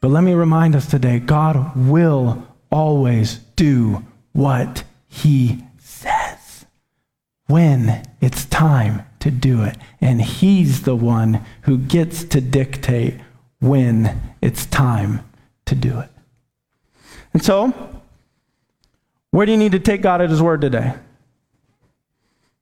But 0.01 0.09
let 0.09 0.23
me 0.23 0.35
remind 0.35 0.75
us 0.75 0.85
today 0.85 1.17
God 1.17 1.75
will 1.75 2.45
always 2.71 3.39
do 3.55 4.05
what 4.33 4.83
he 5.07 5.63
says 5.79 6.67
when 7.47 8.07
it's 8.21 8.45
time 8.45 9.01
to 9.21 9.31
do 9.31 9.63
it. 9.63 9.79
And 9.99 10.21
he's 10.21 10.83
the 10.83 10.95
one 10.95 11.43
who 11.63 11.79
gets 11.79 12.23
to 12.25 12.39
dictate 12.39 13.15
when 13.59 14.35
it's 14.43 14.67
time 14.67 15.27
to 15.65 15.73
do 15.73 16.01
it. 16.01 16.09
And 17.33 17.43
so, 17.43 17.73
where 19.31 19.47
do 19.47 19.53
you 19.53 19.57
need 19.57 19.71
to 19.71 19.79
take 19.79 20.03
God 20.03 20.21
at 20.21 20.29
his 20.29 20.39
word 20.39 20.61
today? 20.61 20.93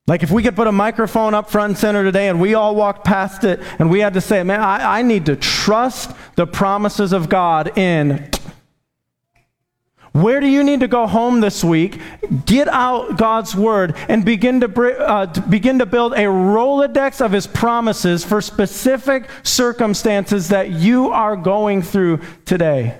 Like 0.07 0.21
if 0.21 0.29
we 0.29 0.43
could 0.43 0.55
put 0.55 0.67
a 0.67 0.71
microphone 0.71 1.33
up 1.33 1.49
front 1.49 1.71
and 1.71 1.77
center 1.77 2.03
today 2.03 2.29
and 2.29 2.39
we 2.39 2.53
all 2.53 2.75
walked 2.75 3.03
past 3.03 3.43
it 3.43 3.59
and 3.79 3.89
we 3.89 4.01
had 4.01 4.13
to 4.13 4.21
say, 4.21 4.43
man, 4.43 4.61
I, 4.61 4.99
I 4.99 5.01
need 5.01 5.25
to 5.25 5.35
trust 5.35 6.11
the 6.35 6.45
promises 6.45 7.11
of 7.11 7.27
God 7.27 7.75
in. 7.75 8.29
Where 10.11 10.39
do 10.39 10.47
you 10.47 10.63
need 10.63 10.81
to 10.81 10.87
go 10.87 11.07
home 11.07 11.41
this 11.41 11.63
week? 11.63 11.99
Get 12.45 12.67
out 12.67 13.17
God's 13.17 13.55
word 13.55 13.95
and 14.07 14.23
begin 14.23 14.61
to, 14.61 14.99
uh, 14.99 15.25
begin 15.25 15.79
to 15.79 15.87
build 15.87 16.13
a 16.13 16.25
Rolodex 16.25 17.19
of 17.19 17.31
his 17.31 17.47
promises 17.47 18.23
for 18.23 18.41
specific 18.41 19.27
circumstances 19.43 20.49
that 20.49 20.69
you 20.69 21.09
are 21.09 21.35
going 21.35 21.81
through 21.81 22.21
today. 22.45 22.97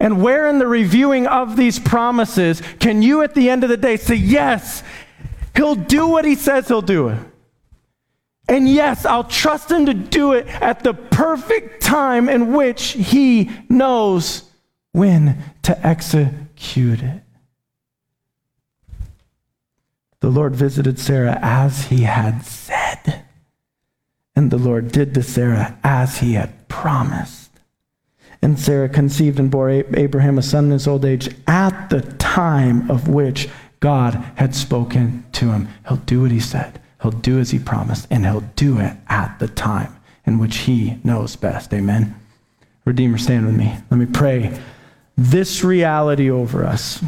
And 0.00 0.22
where 0.22 0.48
in 0.48 0.58
the 0.58 0.66
reviewing 0.66 1.26
of 1.26 1.56
these 1.56 1.78
promises 1.78 2.62
can 2.80 3.02
you 3.02 3.22
at 3.22 3.34
the 3.34 3.48
end 3.48 3.64
of 3.64 3.70
the 3.70 3.76
day 3.76 3.96
say, 3.96 4.16
Yes, 4.16 4.82
he'll 5.56 5.74
do 5.74 6.08
what 6.08 6.24
he 6.24 6.34
says 6.34 6.68
he'll 6.68 6.82
do 6.82 7.08
it? 7.08 7.18
And 8.48 8.68
yes, 8.68 9.06
I'll 9.06 9.24
trust 9.24 9.70
him 9.70 9.86
to 9.86 9.94
do 9.94 10.32
it 10.32 10.46
at 10.46 10.82
the 10.82 10.92
perfect 10.92 11.82
time 11.82 12.28
in 12.28 12.52
which 12.52 12.92
he 12.92 13.50
knows 13.68 14.42
when 14.92 15.38
to 15.62 15.86
execute 15.86 17.02
it. 17.02 17.22
The 20.20 20.30
Lord 20.30 20.54
visited 20.54 20.98
Sarah 20.98 21.38
as 21.42 21.86
he 21.86 22.02
had 22.02 22.44
said, 22.44 23.24
and 24.36 24.50
the 24.50 24.58
Lord 24.58 24.92
did 24.92 25.14
to 25.14 25.22
Sarah 25.22 25.78
as 25.82 26.18
he 26.18 26.34
had 26.34 26.68
promised. 26.68 27.43
And 28.44 28.60
Sarah 28.60 28.90
conceived 28.90 29.40
and 29.40 29.50
bore 29.50 29.70
Abraham 29.70 30.36
a 30.36 30.42
son 30.42 30.66
in 30.66 30.72
his 30.72 30.86
old 30.86 31.06
age 31.06 31.34
at 31.46 31.88
the 31.88 32.02
time 32.02 32.90
of 32.90 33.08
which 33.08 33.48
God 33.80 34.12
had 34.34 34.54
spoken 34.54 35.24
to 35.32 35.50
him. 35.50 35.66
He'll 35.88 35.96
do 35.96 36.20
what 36.20 36.30
he 36.30 36.40
said, 36.40 36.78
he'll 37.00 37.10
do 37.10 37.40
as 37.40 37.52
he 37.52 37.58
promised, 37.58 38.06
and 38.10 38.26
he'll 38.26 38.44
do 38.54 38.78
it 38.80 38.98
at 39.08 39.38
the 39.38 39.48
time 39.48 39.96
in 40.26 40.38
which 40.38 40.58
he 40.58 40.98
knows 41.02 41.36
best. 41.36 41.72
Amen. 41.72 42.14
Redeemer, 42.84 43.16
stand 43.16 43.46
with 43.46 43.56
me. 43.56 43.78
Let 43.90 43.96
me 43.96 44.04
pray 44.04 44.60
this 45.16 45.64
reality 45.64 46.30
over 46.30 46.66
us. 46.66 47.02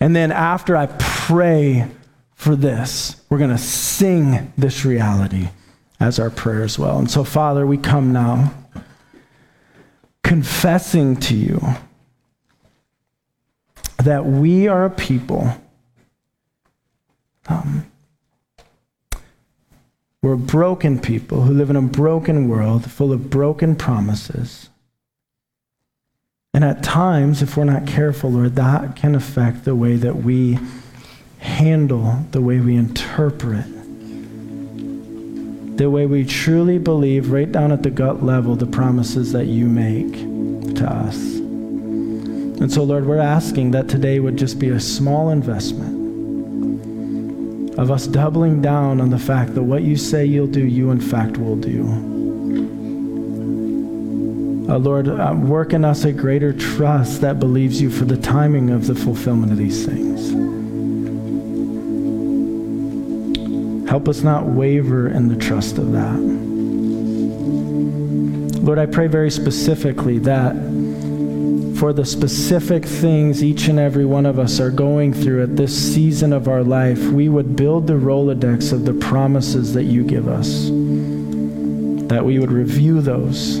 And 0.00 0.16
then 0.16 0.32
after 0.32 0.78
I 0.78 0.86
pray 0.98 1.90
for 2.34 2.56
this, 2.56 3.16
we're 3.28 3.36
going 3.36 3.50
to 3.50 3.58
sing 3.58 4.50
this 4.56 4.86
reality 4.86 5.50
as 6.00 6.18
our 6.18 6.30
prayer 6.30 6.62
as 6.62 6.78
well. 6.78 6.98
And 6.98 7.10
so, 7.10 7.22
Father, 7.22 7.66
we 7.66 7.76
come 7.76 8.14
now 8.14 8.50
confessing 10.24 11.14
to 11.14 11.36
you 11.36 11.62
that 13.98 14.24
we 14.24 14.66
are 14.66 14.86
a 14.86 14.90
people. 14.90 15.48
Um, 17.46 17.86
we're 20.22 20.36
broken 20.36 20.98
people 20.98 21.42
who 21.42 21.52
live 21.52 21.70
in 21.70 21.76
a 21.76 21.82
broken 21.82 22.48
world 22.48 22.90
full 22.90 23.12
of 23.12 23.30
broken 23.30 23.76
promises. 23.76 24.70
And 26.54 26.64
at 26.64 26.82
times, 26.82 27.42
if 27.42 27.56
we're 27.56 27.64
not 27.64 27.86
careful, 27.86 28.30
Lord, 28.30 28.56
that 28.56 28.96
can 28.96 29.14
affect 29.14 29.64
the 29.64 29.76
way 29.76 29.96
that 29.96 30.16
we 30.16 30.58
handle, 31.38 32.24
the 32.30 32.40
way 32.40 32.60
we 32.60 32.74
interpret 32.76 33.66
the 35.76 35.90
way 35.90 36.06
we 36.06 36.24
truly 36.24 36.78
believe, 36.78 37.30
right 37.30 37.50
down 37.50 37.72
at 37.72 37.82
the 37.82 37.90
gut 37.90 38.22
level, 38.22 38.54
the 38.54 38.66
promises 38.66 39.32
that 39.32 39.46
you 39.46 39.66
make 39.66 40.12
to 40.76 40.86
us. 40.86 41.16
And 41.16 42.72
so, 42.72 42.84
Lord, 42.84 43.06
we're 43.06 43.18
asking 43.18 43.72
that 43.72 43.88
today 43.88 44.20
would 44.20 44.36
just 44.36 44.58
be 44.58 44.68
a 44.68 44.78
small 44.78 45.30
investment 45.30 46.04
of 47.78 47.90
us 47.90 48.06
doubling 48.06 48.62
down 48.62 49.00
on 49.00 49.10
the 49.10 49.18
fact 49.18 49.54
that 49.54 49.62
what 49.62 49.82
you 49.82 49.96
say 49.96 50.24
you'll 50.24 50.46
do, 50.46 50.64
you 50.64 50.92
in 50.92 51.00
fact 51.00 51.36
will 51.38 51.56
do. 51.56 51.82
Uh, 54.72 54.78
Lord, 54.78 55.08
uh, 55.08 55.34
work 55.36 55.72
in 55.72 55.84
us 55.84 56.04
a 56.04 56.12
greater 56.12 56.52
trust 56.52 57.20
that 57.20 57.40
believes 57.40 57.80
you 57.82 57.90
for 57.90 58.04
the 58.04 58.16
timing 58.16 58.70
of 58.70 58.86
the 58.86 58.94
fulfillment 58.94 59.52
of 59.52 59.58
these 59.58 59.84
things. 59.84 60.13
Help 63.94 64.08
us 64.08 64.22
not 64.22 64.44
waver 64.44 65.06
in 65.06 65.28
the 65.28 65.36
trust 65.36 65.78
of 65.78 65.92
that. 65.92 66.18
Lord, 68.60 68.76
I 68.76 68.86
pray 68.86 69.06
very 69.06 69.30
specifically 69.30 70.18
that 70.18 70.56
for 71.78 71.92
the 71.92 72.04
specific 72.04 72.84
things 72.84 73.44
each 73.44 73.68
and 73.68 73.78
every 73.78 74.04
one 74.04 74.26
of 74.26 74.40
us 74.40 74.58
are 74.58 74.72
going 74.72 75.14
through 75.14 75.44
at 75.44 75.54
this 75.54 75.94
season 75.94 76.32
of 76.32 76.48
our 76.48 76.64
life, 76.64 76.98
we 77.10 77.28
would 77.28 77.54
build 77.54 77.86
the 77.86 77.92
Rolodex 77.92 78.72
of 78.72 78.84
the 78.84 78.94
promises 78.94 79.74
that 79.74 79.84
you 79.84 80.02
give 80.02 80.26
us, 80.26 80.64
that 82.08 82.24
we 82.24 82.40
would 82.40 82.50
review 82.50 83.00
those, 83.00 83.60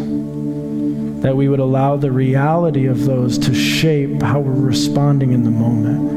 that 1.20 1.36
we 1.36 1.48
would 1.48 1.60
allow 1.60 1.96
the 1.96 2.10
reality 2.10 2.86
of 2.86 3.04
those 3.04 3.38
to 3.38 3.54
shape 3.54 4.20
how 4.20 4.40
we're 4.40 4.52
responding 4.52 5.30
in 5.30 5.44
the 5.44 5.50
moment. 5.52 6.10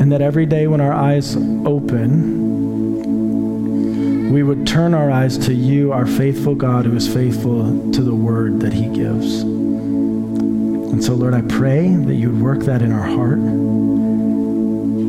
And 0.00 0.12
that 0.12 0.22
every 0.22 0.46
day 0.46 0.68
when 0.68 0.80
our 0.80 0.92
eyes 0.92 1.34
open, 1.66 2.41
we 4.32 4.42
would 4.42 4.66
turn 4.66 4.94
our 4.94 5.10
eyes 5.10 5.36
to 5.36 5.52
you, 5.52 5.92
our 5.92 6.06
faithful 6.06 6.54
God, 6.54 6.86
who 6.86 6.96
is 6.96 7.06
faithful 7.06 7.92
to 7.92 8.02
the 8.02 8.14
word 8.14 8.60
that 8.60 8.72
he 8.72 8.88
gives. 8.88 9.42
And 9.42 11.04
so, 11.04 11.14
Lord, 11.14 11.34
I 11.34 11.42
pray 11.42 11.94
that 11.94 12.14
you 12.14 12.30
would 12.30 12.40
work 12.40 12.60
that 12.60 12.80
in 12.80 12.92
our 12.92 13.02
heart. 13.02 13.40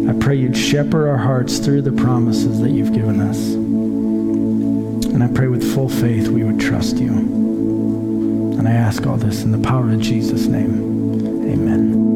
I 0.10 0.20
pray 0.22 0.36
you'd 0.36 0.58
shepherd 0.58 1.08
our 1.08 1.18
hearts 1.18 1.60
through 1.60 1.84
the 1.84 1.94
promises 1.94 2.60
that 2.60 2.72
you've 2.72 2.94
given 2.94 3.22
us. 3.22 3.54
And 3.54 5.24
I 5.24 5.28
pray 5.30 5.48
with 5.48 5.74
full 5.74 5.88
faith 5.88 6.28
we 6.28 6.44
would 6.44 6.60
trust 6.60 6.98
you. 6.98 7.14
And 7.14 8.68
I 8.68 8.72
ask 8.72 9.08
all 9.08 9.16
this 9.16 9.44
in 9.44 9.52
the 9.52 9.66
power 9.66 9.90
of 9.90 10.02
Jesus' 10.02 10.48
name. 10.48 11.50
Amen. 11.50 12.13